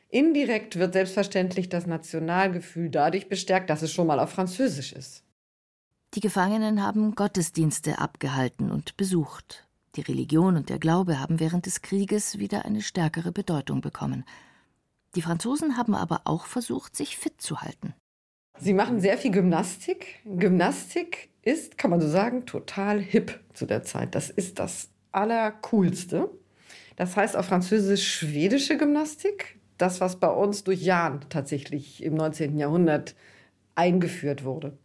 Indirekt 0.10 0.78
wird 0.78 0.94
selbstverständlich 0.94 1.70
das 1.70 1.88
Nationalgefühl 1.88 2.90
dadurch 2.90 3.30
bestärkt, 3.30 3.70
dass 3.70 3.82
es 3.82 3.92
schon 3.92 4.08
mal 4.08 4.20
auf 4.20 4.30
Französisch 4.30 4.94
ist. 4.94 5.24
Die 6.14 6.20
Gefangenen 6.20 6.82
haben 6.84 7.16
Gottesdienste 7.16 8.00
abgehalten 8.00 8.72
und 8.72 8.98
besucht. 8.98 9.68
Die 9.96 10.02
Religion 10.02 10.58
und 10.58 10.70
der 10.70 10.80
Glaube 10.80 11.20
haben 11.20 11.40
während 11.40 11.66
des 11.66 11.82
Krieges 11.82 12.40
wieder 12.40 12.66
eine 12.66 12.82
stärkere 12.82 13.32
Bedeutung 13.32 13.82
bekommen. 13.82 14.26
Die 15.16 15.22
Franzosen 15.22 15.78
haben 15.78 15.96
aber 15.96 16.22
auch 16.26 16.46
versucht, 16.46 16.96
sich 16.96 17.18
fit 17.18 17.42
zu 17.42 17.62
halten. 17.62 17.94
Sie 18.58 18.74
machen 18.74 19.00
sehr 19.00 19.18
viel 19.18 19.32
Gymnastik. 19.32 20.20
Gymnastik 20.26 21.30
ist, 21.42 21.78
kann 21.78 21.92
man 21.92 22.00
so 22.00 22.08
sagen, 22.08 22.46
total 22.46 23.00
hip 23.00 23.40
zu 23.54 23.66
der 23.66 23.84
Zeit. 23.84 24.16
Das 24.16 24.30
ist 24.30 24.60
das 24.60 24.90
Allercoolste. 25.12 26.30
Das 26.96 27.18
heißt 27.18 27.36
auf 27.36 27.48
Französisch 27.48 28.08
schwedische 28.08 28.78
Gymnastik. 28.78 29.60
Das, 29.78 30.00
was 30.00 30.16
bei 30.18 30.30
uns 30.30 30.64
durch 30.64 30.82
Jan 30.82 31.26
tatsächlich 31.30 32.02
im 32.02 32.16
19. 32.16 32.58
Jahrhundert 32.58 33.16
eingeführt 33.76 34.46
wurde. 34.46 34.78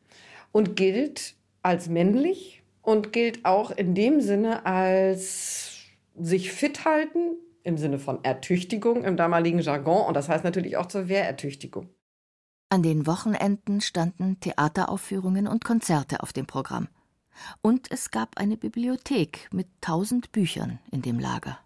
Und 0.50 0.75
gilt 0.75 1.37
als 1.62 1.89
männlich 1.89 2.65
und 2.83 3.12
gilt 3.12 3.45
auch 3.45 3.71
in 3.71 3.95
dem 3.95 4.21
Sinne 4.21 4.67
als 4.67 5.79
sich 6.19 6.50
fit 6.50 6.85
halten, 6.85 7.37
im 7.62 7.79
Sinne 7.79 8.00
von 8.00 8.25
Ertüchtigung 8.25 9.05
im 9.05 9.17
damaligen 9.17 9.61
Jargon. 9.61 10.07
Und 10.07 10.15
das 10.15 10.29
heißt 10.29 10.43
natürlich 10.43 10.77
auch 10.77 10.87
zur 10.87 11.09
Wehrertüchtigung. 11.09 11.89
An 12.73 12.85
den 12.85 13.05
Wochenenden 13.05 13.81
standen 13.81 14.39
Theateraufführungen 14.39 15.49
und 15.49 15.65
Konzerte 15.65 16.23
auf 16.23 16.33
dem 16.33 16.47
Programm. 16.47 16.87
Und 17.62 17.91
es 17.91 18.12
gab 18.12 18.39
eine 18.39 18.57
Bibliothek 18.57 19.49
mit 19.53 19.67
tausend 19.81 20.31
Büchern 20.31 20.79
in 20.93 21.03
dem 21.03 21.19
Lager. 21.19 21.59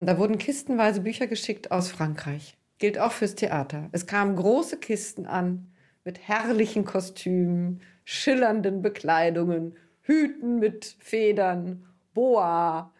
Da 0.00 0.18
wurden 0.18 0.36
kistenweise 0.36 1.00
Bücher 1.00 1.26
geschickt 1.26 1.70
aus 1.70 1.90
Frankreich. 1.90 2.58
Gilt 2.76 2.98
auch 2.98 3.12
fürs 3.12 3.36
Theater. 3.36 3.88
Es 3.92 4.06
kamen 4.06 4.36
große 4.36 4.76
Kisten 4.76 5.24
an 5.24 5.72
mit 6.04 6.18
herrlichen 6.28 6.84
Kostümen, 6.84 7.80
schillernden 8.04 8.82
Bekleidungen, 8.82 9.74
Hüten 10.02 10.58
mit 10.58 10.96
Federn, 10.98 11.86
Boa. 12.12 12.92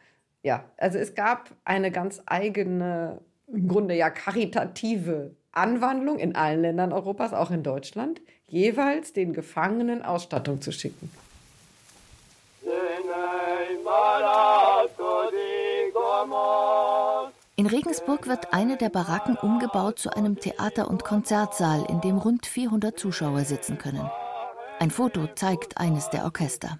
Ja, 0.43 0.65
also 0.79 0.97
es 0.97 1.15
gab 1.15 1.55
eine 1.65 1.91
ganz 1.91 2.23
eigene, 2.25 3.21
im 3.49 3.69
Grunde 3.69 3.95
ja 3.95 4.09
karitative 4.09 5.37
Anwandlung 5.57 6.19
in 6.19 6.35
allen 6.37 6.63
Ländern 6.63 6.93
Europas, 6.93 7.33
auch 7.33 7.51
in 7.51 7.63
Deutschland, 7.63 8.21
jeweils 8.47 9.13
den 9.13 9.33
Gefangenen 9.33 10.03
Ausstattung 10.03 10.61
zu 10.61 10.73
schicken. 10.73 11.11
In 17.57 17.67
Regensburg 17.67 18.27
wird 18.27 18.53
eine 18.53 18.77
der 18.77 18.89
Baracken 18.89 19.37
umgebaut 19.37 19.99
zu 19.99 20.11
einem 20.11 20.41
Theater- 20.41 20.89
und 20.89 21.05
Konzertsaal, 21.05 21.85
in 21.89 22.01
dem 22.01 22.19
rund 22.19 22.47
400 22.47 22.99
Zuschauer 22.99 23.45
sitzen 23.45 23.79
können. 23.79 24.11
Ein 24.81 24.91
Foto 24.91 25.29
zeigt 25.35 25.79
eines 25.79 26.11
der 26.11 26.25
Orchester. 26.25 26.79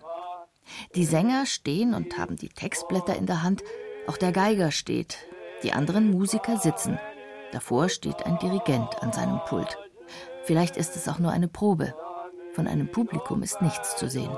Die 0.97 1.05
Sänger 1.05 1.47
stehen 1.47 1.95
und 1.95 2.19
haben 2.19 2.37
die 2.37 2.49
Textblätter 2.49 3.17
in 3.17 3.27
der 3.27 3.43
Hand, 3.43 3.63
auch 4.09 4.17
der 4.17 4.33
Geiger 4.33 4.73
steht, 4.73 5.19
die 5.63 5.73
anderen 5.73 6.11
Musiker 6.11 6.59
sitzen. 6.59 6.99
Davor 7.55 7.89
steht 7.89 8.27
ein 8.27 8.37
Dirigent 8.41 9.01
an 9.01 9.13
seinem 9.13 9.39
Pult. 9.47 9.79
Vielleicht 10.43 10.77
ist 10.77 10.97
es 10.97 11.09
auch 11.09 11.21
nur 11.21 11.31
eine 11.31 11.47
Probe. 11.47 11.95
Von 12.53 12.67
einem 12.67 12.89
Publikum 12.89 13.45
ist 13.45 13.63
nichts 13.63 13.97
zu 13.97 14.11
sehen. 14.11 14.37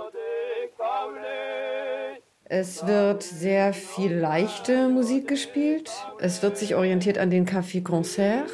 Es 2.44 2.86
wird 2.86 3.22
sehr 3.22 3.72
viel 3.72 4.12
leichte 4.12 4.90
Musik 4.90 5.28
gespielt. 5.28 5.90
Es 6.20 6.42
wird 6.42 6.58
sich 6.58 6.74
orientiert 6.74 7.16
an 7.16 7.30
den 7.30 7.46
Café 7.46 7.82
Concert. 7.82 8.50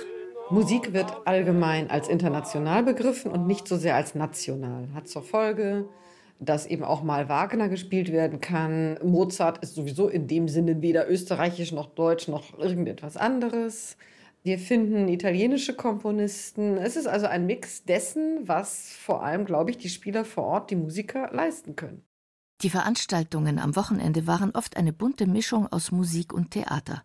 Musik 0.48 0.92
wird 0.92 1.12
allgemein 1.24 1.90
als 1.90 2.06
international 2.06 2.84
begriffen 2.84 3.32
und 3.32 3.48
nicht 3.48 3.66
so 3.66 3.76
sehr 3.76 3.96
als 3.96 4.14
national. 4.14 4.86
Hat 4.94 5.08
zur 5.08 5.22
Folge, 5.22 5.88
dass 6.38 6.66
eben 6.66 6.84
auch 6.84 7.02
mal 7.02 7.28
Wagner 7.28 7.68
gespielt 7.68 8.12
werden 8.12 8.40
kann. 8.40 8.96
Mozart 9.02 9.58
ist 9.58 9.74
sowieso 9.74 10.06
in 10.06 10.28
dem 10.28 10.46
Sinne 10.46 10.82
weder 10.82 11.10
österreichisch 11.10 11.72
noch 11.72 11.88
deutsch 11.88 12.28
noch 12.28 12.56
irgendetwas 12.56 13.16
anderes. 13.16 13.96
Wir 14.44 14.58
finden 14.58 15.06
italienische 15.06 15.74
Komponisten. 15.74 16.76
Es 16.76 16.96
ist 16.96 17.06
also 17.06 17.26
ein 17.26 17.46
Mix 17.46 17.84
dessen, 17.84 18.48
was 18.48 18.92
vor 18.92 19.22
allem, 19.22 19.44
glaube 19.44 19.70
ich, 19.70 19.78
die 19.78 19.88
Spieler 19.88 20.24
vor 20.24 20.44
Ort, 20.44 20.70
die 20.70 20.76
Musiker 20.76 21.30
leisten 21.32 21.76
können. 21.76 22.04
Die 22.62 22.70
Veranstaltungen 22.70 23.58
am 23.58 23.76
Wochenende 23.76 24.26
waren 24.26 24.50
oft 24.52 24.76
eine 24.76 24.92
bunte 24.92 25.26
Mischung 25.26 25.66
aus 25.68 25.92
Musik 25.92 26.32
und 26.32 26.50
Theater. 26.50 27.04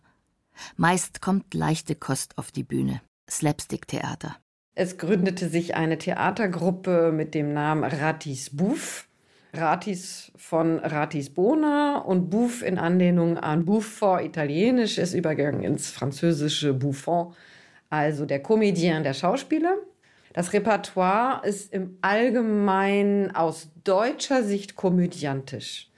Meist 0.76 1.20
kommt 1.20 1.54
leichte 1.54 1.94
Kost 1.94 2.38
auf 2.38 2.50
die 2.50 2.64
Bühne, 2.64 3.02
Slapstick-Theater. 3.30 4.36
Es 4.74 4.98
gründete 4.98 5.48
sich 5.48 5.74
eine 5.74 5.98
Theatergruppe 5.98 7.12
mit 7.12 7.34
dem 7.34 7.52
Namen 7.52 7.84
Ratis 7.84 8.56
Bouffe. 8.56 9.07
Ratis 9.54 10.30
von 10.36 10.78
Ratis 10.78 11.30
Bona 11.30 11.98
und 11.98 12.28
Bouffe 12.28 12.66
in 12.66 12.78
Anlehnung 12.78 13.38
an 13.38 13.64
Buffon, 13.64 14.24
italienisch, 14.24 14.98
ist 14.98 15.14
übergegangen 15.14 15.62
ins 15.62 15.90
französische 15.90 16.74
Buffon, 16.74 17.34
also 17.88 18.26
der 18.26 18.42
Comédien, 18.42 19.02
der 19.02 19.14
Schauspieler. 19.14 19.76
Das 20.34 20.52
Repertoire 20.52 21.46
ist 21.46 21.72
im 21.72 21.96
Allgemeinen 22.02 23.34
aus 23.34 23.70
deutscher 23.84 24.42
Sicht 24.42 24.76
komödiantisch. 24.76 25.90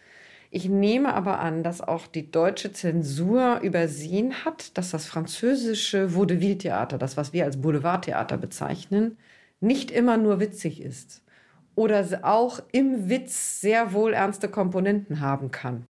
Ich 0.52 0.68
nehme 0.68 1.14
aber 1.14 1.40
an, 1.40 1.62
dass 1.62 1.80
auch 1.80 2.06
die 2.06 2.30
deutsche 2.30 2.72
Zensur 2.72 3.60
übersehen 3.60 4.44
hat, 4.44 4.76
dass 4.78 4.90
das 4.90 5.06
französische 5.06 6.14
Vaudeville-Theater, 6.14 6.98
das 6.98 7.16
was 7.16 7.32
wir 7.32 7.44
als 7.44 7.60
Boulevardtheater 7.60 8.36
bezeichnen, 8.36 9.18
nicht 9.60 9.90
immer 9.90 10.16
nur 10.16 10.40
witzig 10.40 10.80
ist 10.80 11.22
oder 11.74 12.06
auch 12.22 12.60
im 12.72 13.08
Witz 13.08 13.60
sehr 13.60 13.92
wohl 13.92 14.12
ernste 14.12 14.48
Komponenten 14.48 15.20
haben 15.20 15.50
kann. 15.50 15.86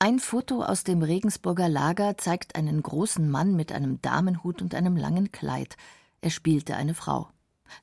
Ein 0.00 0.20
Foto 0.20 0.62
aus 0.62 0.84
dem 0.84 1.02
Regensburger 1.02 1.68
Lager 1.68 2.16
zeigt 2.16 2.54
einen 2.54 2.82
großen 2.82 3.28
Mann 3.28 3.56
mit 3.56 3.72
einem 3.72 4.00
Damenhut 4.00 4.62
und 4.62 4.74
einem 4.74 4.96
langen 4.96 5.32
Kleid. 5.32 5.76
Er 6.20 6.30
spielte 6.30 6.76
eine 6.76 6.94
Frau. 6.94 7.28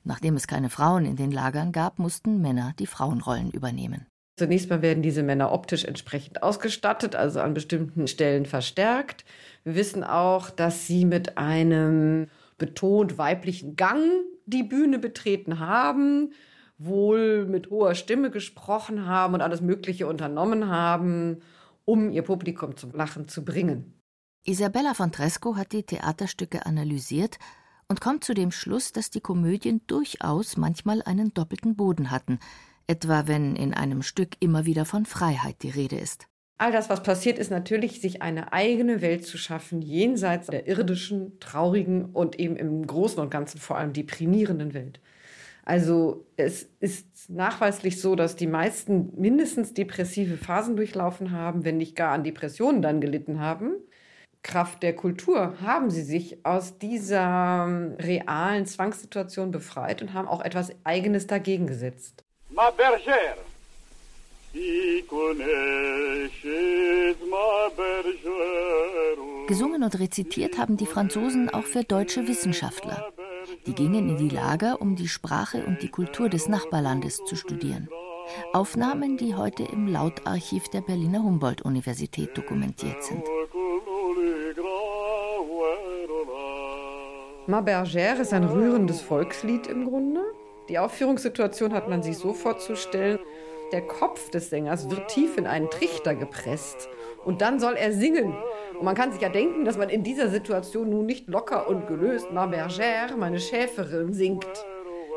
Nachdem 0.02 0.34
es 0.34 0.46
keine 0.46 0.70
Frauen 0.70 1.04
in 1.04 1.16
den 1.16 1.30
Lagern 1.30 1.72
gab, 1.72 1.98
mussten 1.98 2.40
Männer 2.40 2.72
die 2.78 2.86
Frauenrollen 2.86 3.50
übernehmen. 3.50 4.06
Zunächst 4.38 4.68
mal 4.68 4.82
werden 4.82 5.02
diese 5.02 5.22
Männer 5.22 5.52
optisch 5.52 5.84
entsprechend 5.84 6.42
ausgestattet, 6.42 7.16
also 7.16 7.40
an 7.40 7.54
bestimmten 7.54 8.06
Stellen 8.06 8.46
verstärkt. 8.46 9.24
Wir 9.64 9.74
wissen 9.74 10.04
auch, 10.04 10.50
dass 10.50 10.86
sie 10.86 11.04
mit 11.04 11.38
einem 11.38 12.28
betont 12.58 13.18
weiblichen 13.18 13.76
Gang 13.76 14.02
die 14.46 14.62
Bühne 14.62 14.98
betreten 14.98 15.58
haben 15.58 16.32
wohl 16.78 17.46
mit 17.46 17.70
hoher 17.70 17.94
Stimme 17.94 18.30
gesprochen 18.30 19.06
haben 19.06 19.34
und 19.34 19.40
alles 19.40 19.60
Mögliche 19.60 20.06
unternommen 20.06 20.68
haben, 20.68 21.40
um 21.84 22.10
ihr 22.10 22.22
Publikum 22.22 22.76
zum 22.76 22.92
Lachen 22.92 23.28
zu 23.28 23.44
bringen. 23.44 24.00
Isabella 24.44 24.94
von 24.94 25.10
Tresco 25.10 25.56
hat 25.56 25.72
die 25.72 25.82
Theaterstücke 25.82 26.66
analysiert 26.66 27.38
und 27.88 28.00
kommt 28.00 28.24
zu 28.24 28.34
dem 28.34 28.50
Schluss, 28.50 28.92
dass 28.92 29.10
die 29.10 29.20
Komödien 29.20 29.80
durchaus 29.86 30.56
manchmal 30.56 31.02
einen 31.02 31.32
doppelten 31.34 31.76
Boden 31.76 32.10
hatten, 32.10 32.38
etwa 32.86 33.26
wenn 33.26 33.56
in 33.56 33.74
einem 33.74 34.02
Stück 34.02 34.36
immer 34.40 34.66
wieder 34.66 34.84
von 34.84 35.06
Freiheit 35.06 35.62
die 35.62 35.70
Rede 35.70 35.96
ist. 35.96 36.28
All 36.58 36.72
das, 36.72 36.88
was 36.88 37.02
passiert, 37.02 37.38
ist 37.38 37.50
natürlich, 37.50 38.00
sich 38.00 38.22
eine 38.22 38.52
eigene 38.52 39.02
Welt 39.02 39.26
zu 39.26 39.36
schaffen, 39.36 39.82
jenseits 39.82 40.46
der 40.46 40.66
irdischen, 40.66 41.38
traurigen 41.38 42.06
und 42.06 42.38
eben 42.38 42.56
im 42.56 42.86
Großen 42.86 43.20
und 43.20 43.30
Ganzen 43.30 43.58
vor 43.58 43.76
allem 43.76 43.92
deprimierenden 43.92 44.72
Welt. 44.72 45.00
Also 45.66 46.24
es 46.36 46.68
ist 46.78 47.28
nachweislich 47.28 48.00
so, 48.00 48.14
dass 48.14 48.36
die 48.36 48.46
meisten 48.46 49.12
mindestens 49.20 49.74
depressive 49.74 50.36
Phasen 50.36 50.76
durchlaufen 50.76 51.32
haben, 51.32 51.64
wenn 51.64 51.76
nicht 51.76 51.96
gar 51.96 52.12
an 52.12 52.22
Depressionen 52.22 52.82
dann 52.82 53.00
gelitten 53.00 53.40
haben. 53.40 53.72
Kraft 54.44 54.84
der 54.84 54.94
Kultur 54.94 55.60
haben 55.60 55.90
sie 55.90 56.04
sich 56.04 56.46
aus 56.46 56.78
dieser 56.78 57.66
ähm, 57.66 57.96
realen 57.98 58.64
Zwangssituation 58.64 59.50
befreit 59.50 60.02
und 60.02 60.14
haben 60.14 60.28
auch 60.28 60.40
etwas 60.40 60.70
Eigenes 60.84 61.26
dagegen 61.26 61.66
gesetzt. 61.66 62.22
Ma 62.50 62.70
bergère. 62.70 63.34
Gesungen 69.48 69.82
und 69.82 69.98
rezitiert 69.98 70.56
haben 70.58 70.76
die 70.76 70.86
Franzosen 70.86 71.50
auch 71.50 71.64
für 71.64 71.82
deutsche 71.82 72.26
Wissenschaftler. 72.26 73.12
Die 73.66 73.74
gingen 73.74 74.08
in 74.08 74.16
die 74.16 74.28
Lager, 74.28 74.80
um 74.80 74.96
die 74.96 75.08
Sprache 75.08 75.64
und 75.66 75.82
die 75.82 75.90
Kultur 75.90 76.28
des 76.28 76.48
Nachbarlandes 76.48 77.24
zu 77.24 77.36
studieren. 77.36 77.88
Aufnahmen, 78.52 79.16
die 79.16 79.34
heute 79.34 79.62
im 79.62 79.86
Lautarchiv 79.86 80.68
der 80.68 80.80
Berliner 80.80 81.22
Humboldt-Universität 81.22 82.36
dokumentiert 82.36 83.02
sind. 83.02 83.22
Ma 87.46 87.60
Bergère 87.60 88.20
ist 88.20 88.32
ein 88.32 88.44
rührendes 88.44 89.00
Volkslied 89.00 89.68
im 89.68 89.88
Grunde. 89.88 90.22
Die 90.68 90.80
Aufführungssituation 90.80 91.72
hat 91.72 91.88
man 91.88 92.02
sich 92.02 92.18
so 92.18 92.32
vorzustellen, 92.32 93.20
der 93.72 93.82
Kopf 93.82 94.30
des 94.30 94.50
Sängers 94.50 94.90
wird 94.90 95.08
tief 95.08 95.36
in 95.36 95.46
einen 95.46 95.70
Trichter 95.70 96.14
gepresst 96.14 96.88
und 97.24 97.40
dann 97.40 97.58
soll 97.58 97.74
er 97.74 97.92
singen. 97.92 98.34
Und 98.78 98.84
man 98.84 98.94
kann 98.94 99.12
sich 99.12 99.20
ja 99.20 99.28
denken, 99.28 99.64
dass 99.64 99.76
man 99.76 99.88
in 99.88 100.02
dieser 100.02 100.28
Situation 100.28 100.90
nun 100.90 101.06
nicht 101.06 101.28
locker 101.28 101.68
und 101.68 101.86
gelöst 101.86 102.30
Ma 102.32 102.44
Bergère, 102.44 103.16
meine 103.16 103.40
Schäferin, 103.40 104.12
singt. 104.12 104.46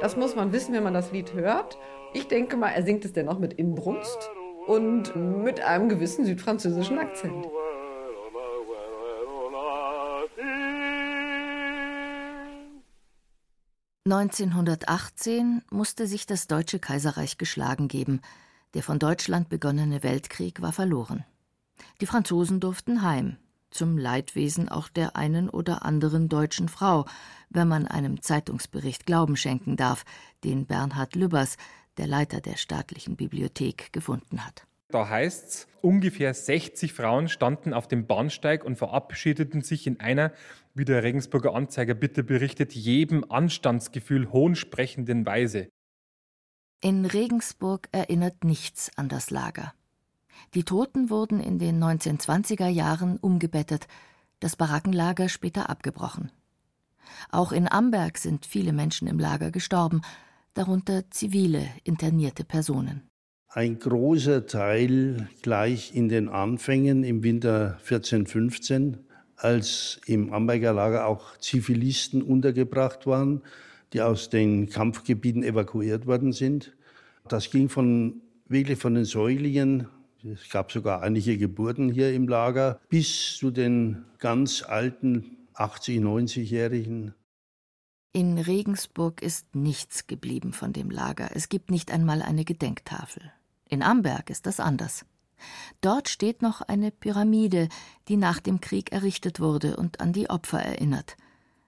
Das 0.02 0.16
muss 0.16 0.36
man 0.36 0.52
wissen, 0.52 0.74
wenn 0.74 0.84
man 0.84 0.94
das 0.94 1.12
Lied 1.12 1.34
hört. 1.34 1.78
Ich 2.14 2.28
denke 2.28 2.58
mal, 2.58 2.70
er 2.70 2.84
singt 2.84 3.06
es 3.06 3.14
dennoch 3.14 3.38
mit 3.38 3.54
Inbrunst 3.54 4.32
und 4.66 5.16
mit 5.16 5.62
einem 5.62 5.90
gewissen 5.90 6.26
südfranzösischen 6.26 6.98
Akzent. 6.98 7.48
1918 14.06 15.62
musste 15.72 16.08
sich 16.08 16.26
das 16.26 16.48
Deutsche 16.48 16.80
Kaiserreich 16.80 17.38
geschlagen 17.38 17.88
geben. 17.88 18.22
Der 18.74 18.84
von 18.84 18.98
Deutschland 19.00 19.50
begonnene 19.50 20.04
Weltkrieg 20.04 20.62
war 20.62 20.72
verloren. 20.72 21.26
Die 22.02 22.06
Franzosen 22.06 22.60
durften 22.60 23.02
heim, 23.02 23.38
zum 23.72 23.98
Leidwesen 23.98 24.70
auch 24.70 24.88
der 24.88 25.16
einen 25.16 25.50
oder 25.50 25.84
anderen 25.84 26.30
deutschen 26.30 26.70
Frau, 26.70 27.06
wenn 27.50 27.68
man 27.68 27.88
einem 27.88 28.22
Zeitungsbericht 28.22 29.06
Glauben 29.06 29.36
schenken 29.36 29.76
darf, 29.76 30.06
den 30.44 30.66
Bernhard 30.66 31.16
Lübbers, 31.16 31.58
der 31.98 32.08
Leiter 32.08 32.42
der 32.42 32.58
staatlichen 32.58 33.16
Bibliothek, 33.16 33.92
gefunden 33.92 34.46
hat. 34.46 34.66
Da 34.92 35.08
heißt's, 35.08 35.68
ungefähr 35.82 36.34
60 36.34 36.94
Frauen 36.94 37.28
standen 37.28 37.74
auf 37.74 37.88
dem 37.88 38.08
Bahnsteig 38.08 38.64
und 38.64 38.76
verabschiedeten 38.76 39.62
sich 39.62 39.86
in 39.86 40.00
einer, 40.00 40.34
wie 40.74 40.84
der 40.84 41.04
Regensburger 41.04 41.54
Anzeiger 41.54 41.94
bitte 41.94 42.24
berichtet, 42.24 42.74
jedem 42.74 43.24
Anstandsgefühl 43.30 44.32
hohnsprechenden 44.32 45.28
Weise. 45.28 45.70
In 46.82 47.06
Regensburg 47.06 47.88
erinnert 47.92 48.44
nichts 48.44 48.90
an 48.98 49.10
das 49.10 49.30
Lager. 49.30 49.74
Die 50.56 50.64
Toten 50.64 51.12
wurden 51.12 51.40
in 51.40 51.60
den 51.60 51.84
1920er 51.84 52.68
Jahren 52.68 53.18
umgebettet, 53.18 53.88
das 54.40 54.56
Barackenlager 54.56 55.30
später 55.30 55.70
abgebrochen. 55.70 56.32
Auch 57.30 57.52
in 57.52 57.72
Amberg 57.72 58.18
sind 58.18 58.46
viele 58.46 58.74
Menschen 58.74 59.08
im 59.08 59.20
Lager 59.20 59.52
gestorben, 59.52 60.02
darunter 60.54 61.12
zivile 61.12 61.68
internierte 61.84 62.44
Personen. 62.44 63.09
Ein 63.52 63.80
großer 63.80 64.46
Teil 64.46 65.28
gleich 65.42 65.96
in 65.96 66.08
den 66.08 66.30
Anfängen 66.30 67.04
im 67.04 67.24
Winter 67.24 67.80
14-15, 67.84 69.00
als 69.38 70.00
im 70.06 70.32
Amberger 70.32 70.72
Lager 70.72 71.08
auch 71.08 71.36
Zivilisten 71.38 72.22
untergebracht 72.22 73.08
waren, 73.08 73.42
die 73.92 74.02
aus 74.02 74.30
den 74.30 74.70
Kampfgebieten 74.70 75.42
evakuiert 75.42 76.06
worden 76.06 76.32
sind. 76.32 76.78
Das 77.28 77.50
ging 77.50 77.70
von 77.70 78.22
wirklich 78.48 78.78
von 78.78 78.94
den 78.94 79.06
Säuglingen, 79.06 79.88
es 80.24 80.48
gab 80.52 80.72
sogar 80.72 81.02
einige 81.02 81.36
Geburten 81.40 81.90
hier 81.90 82.14
im 82.14 82.28
Lager, 82.28 82.80
bis 82.88 83.36
zu 83.36 83.50
den 83.50 84.06
ganz 84.20 84.62
alten 84.62 85.38
80, 85.56 86.00
90-Jährigen. 86.02 87.16
In 88.12 88.38
Regensburg 88.38 89.24
ist 89.24 89.56
nichts 89.56 90.06
geblieben 90.06 90.54
von 90.54 90.72
dem 90.72 90.92
Lager. 90.92 91.32
Es 91.34 91.50
gibt 91.50 91.72
nicht 91.72 91.90
einmal 91.90 92.22
eine 92.22 92.46
Gedenktafel. 92.46 93.32
In 93.70 93.84
Amberg 93.84 94.30
ist 94.30 94.46
das 94.46 94.60
anders. 94.60 95.06
Dort 95.80 96.10
steht 96.10 96.42
noch 96.42 96.62
eine 96.62 96.92
Pyramide, 96.92 97.70
die 98.08 98.18
nach 98.18 98.40
dem 98.40 98.60
Krieg 98.60 98.92
errichtet 98.92 99.40
wurde 99.40 99.78
und 99.78 100.02
an 100.02 100.12
die 100.12 100.30
Opfer 100.30 100.60
erinnert. 100.60 101.16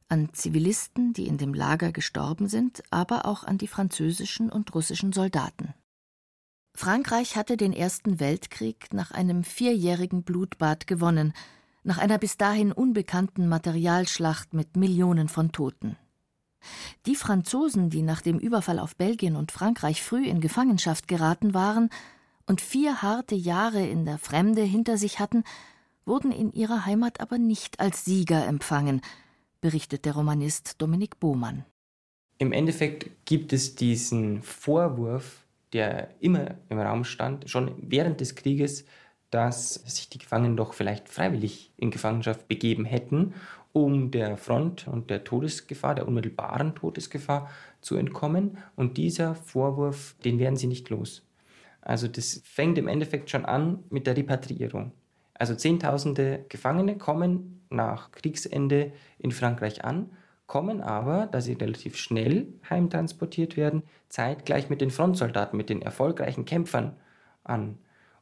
An 0.10 0.34
Zivilisten, 0.34 1.14
die 1.14 1.28
in 1.28 1.38
dem 1.38 1.54
Lager 1.54 1.94
gestorben 1.94 2.50
sind, 2.50 2.84
aber 2.90 3.26
auch 3.26 3.46
an 3.46 3.58
die 3.58 3.68
französischen 3.68 4.50
und 4.52 4.76
russischen 4.76 5.14
Soldaten. 5.14 5.74
Frankreich 6.74 7.38
hatte 7.38 7.56
den 7.56 7.72
Ersten 7.72 8.20
Weltkrieg 8.20 8.94
nach 8.94 9.12
einem 9.12 9.44
vierjährigen 9.44 10.24
Blutbad 10.24 10.88
gewonnen, 10.88 11.34
nach 11.84 11.98
einer 11.98 12.18
bis 12.18 12.38
dahin 12.38 12.72
unbekannten 12.72 13.48
Materialschlacht 13.48 14.54
mit 14.54 14.76
Millionen 14.76 15.30
von 15.30 15.52
Toten. 15.52 15.98
Die 17.06 17.16
Franzosen, 17.16 17.90
die 17.90 18.02
nach 18.02 18.22
dem 18.22 18.40
Überfall 18.40 18.80
auf 18.80 18.96
Belgien 18.96 19.36
und 19.36 19.52
Frankreich 19.52 20.02
früh 20.02 20.26
in 20.26 20.42
Gefangenschaft 20.42 21.08
geraten 21.08 21.54
waren 21.54 21.90
und 22.46 22.62
vier 22.62 23.02
harte 23.02 23.36
Jahre 23.36 23.86
in 23.86 24.06
der 24.06 24.18
Fremde 24.18 24.62
hinter 24.62 24.98
sich 24.98 25.20
hatten, 25.20 25.44
wurden 26.06 26.32
in 26.32 26.52
ihrer 26.52 26.86
Heimat 26.86 27.20
aber 27.22 27.38
nicht 27.38 27.80
als 27.80 28.06
Sieger 28.06 28.46
empfangen, 28.48 29.02
berichtet 29.62 30.06
der 30.06 30.14
Romanist 30.14 30.82
Dominik 30.82 31.20
Bohmann. 31.20 31.66
Im 32.38 32.52
Endeffekt 32.52 33.26
gibt 33.26 33.54
es 33.54 33.76
diesen 33.76 34.42
Vorwurf, 34.42 35.46
der 35.74 36.10
immer 36.20 36.56
im 36.70 36.80
Raum 36.80 37.04
stand, 37.04 37.50
schon 37.50 37.76
während 37.78 38.20
des 38.20 38.36
Krieges, 38.36 38.86
dass 39.30 39.76
sich 39.76 40.10
die 40.10 40.18
Gefangenen 40.18 40.58
doch 40.58 40.74
vielleicht 40.74 41.08
freiwillig 41.08 41.72
in 41.78 41.92
Gefangenschaft 41.92 42.48
begeben 42.48 42.84
hätten 42.84 43.34
um 43.74 44.12
der 44.12 44.38
Front 44.38 44.88
und 44.88 45.10
der 45.10 45.24
Todesgefahr, 45.24 45.96
der 45.96 46.08
unmittelbaren 46.08 46.76
Todesgefahr 46.76 47.50
zu 47.80 47.96
entkommen. 47.96 48.58
Und 48.76 48.98
dieser 48.98 49.36
Vorwurf, 49.36 50.16
den 50.24 50.40
werden 50.40 50.58
sie 50.58 50.68
nicht 50.68 50.90
los. 50.90 51.26
Also 51.82 52.08
das 52.08 52.42
fängt 52.44 52.78
im 52.78 52.88
Endeffekt 52.88 53.30
schon 53.30 53.46
an 53.46 53.84
mit 53.90 54.08
der 54.08 54.18
Repatriierung. 54.18 54.92
Also 55.34 55.56
Zehntausende 55.56 56.46
Gefangene 56.50 56.98
kommen 56.98 57.62
nach 57.70 58.12
Kriegsende 58.12 58.92
in 59.18 59.32
Frankreich 59.32 59.84
an, 59.84 60.12
kommen 60.46 60.82
aber, 60.82 61.28
da 61.28 61.40
sie 61.40 61.54
relativ 61.54 61.96
schnell 61.96 62.48
heimtransportiert 62.70 63.56
werden, 63.56 63.84
zeitgleich 64.10 64.70
mit 64.70 64.82
den 64.82 64.92
Frontsoldaten, 64.92 65.58
mit 65.58 65.70
den 65.70 65.82
erfolgreichen 65.82 66.46
Kämpfern 66.46 66.98
an 67.44 67.78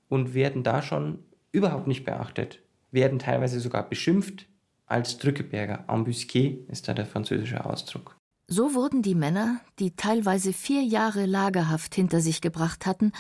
und 0.08 0.34
werden 0.34 0.64
da 0.64 0.82
schon 0.82 1.20
überhaupt 1.52 1.88
nicht 1.88 2.06
beachtet, 2.06 2.62
werden 2.92 3.20
teilweise 3.20 3.60
sogar 3.60 3.90
beschimpft, 3.90 4.46
als 4.90 5.18
Drückeberger. 5.18 5.86
Embusqué 5.88 6.68
ist 6.70 6.88
da 6.88 6.94
der 6.94 7.06
französische 7.06 7.66
Ausdruck. 7.66 8.16
So 8.48 8.74
wurden 8.74 9.02
die 9.02 9.16
Männer, 9.16 9.62
die 9.78 9.96
teilweise 9.96 10.54
vier 10.54 10.82
Jahre 10.82 11.26
Lagerhaft 11.26 11.94
hinter 11.94 12.20
sich 12.20 12.42
gebracht 12.42 12.86
hatten, 12.86 13.12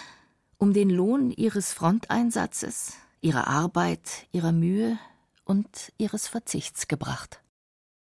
um 0.57 0.73
den 0.73 0.89
Lohn 0.89 1.31
ihres 1.31 1.71
Fronteinsatzes, 1.71 2.93
ihrer 3.21 3.47
Arbeit, 3.47 4.27
ihrer 4.31 4.51
Mühe 4.51 4.97
und 5.45 5.91
ihres 5.97 6.27
Verzichts 6.27 6.87
gebracht. 6.87 7.41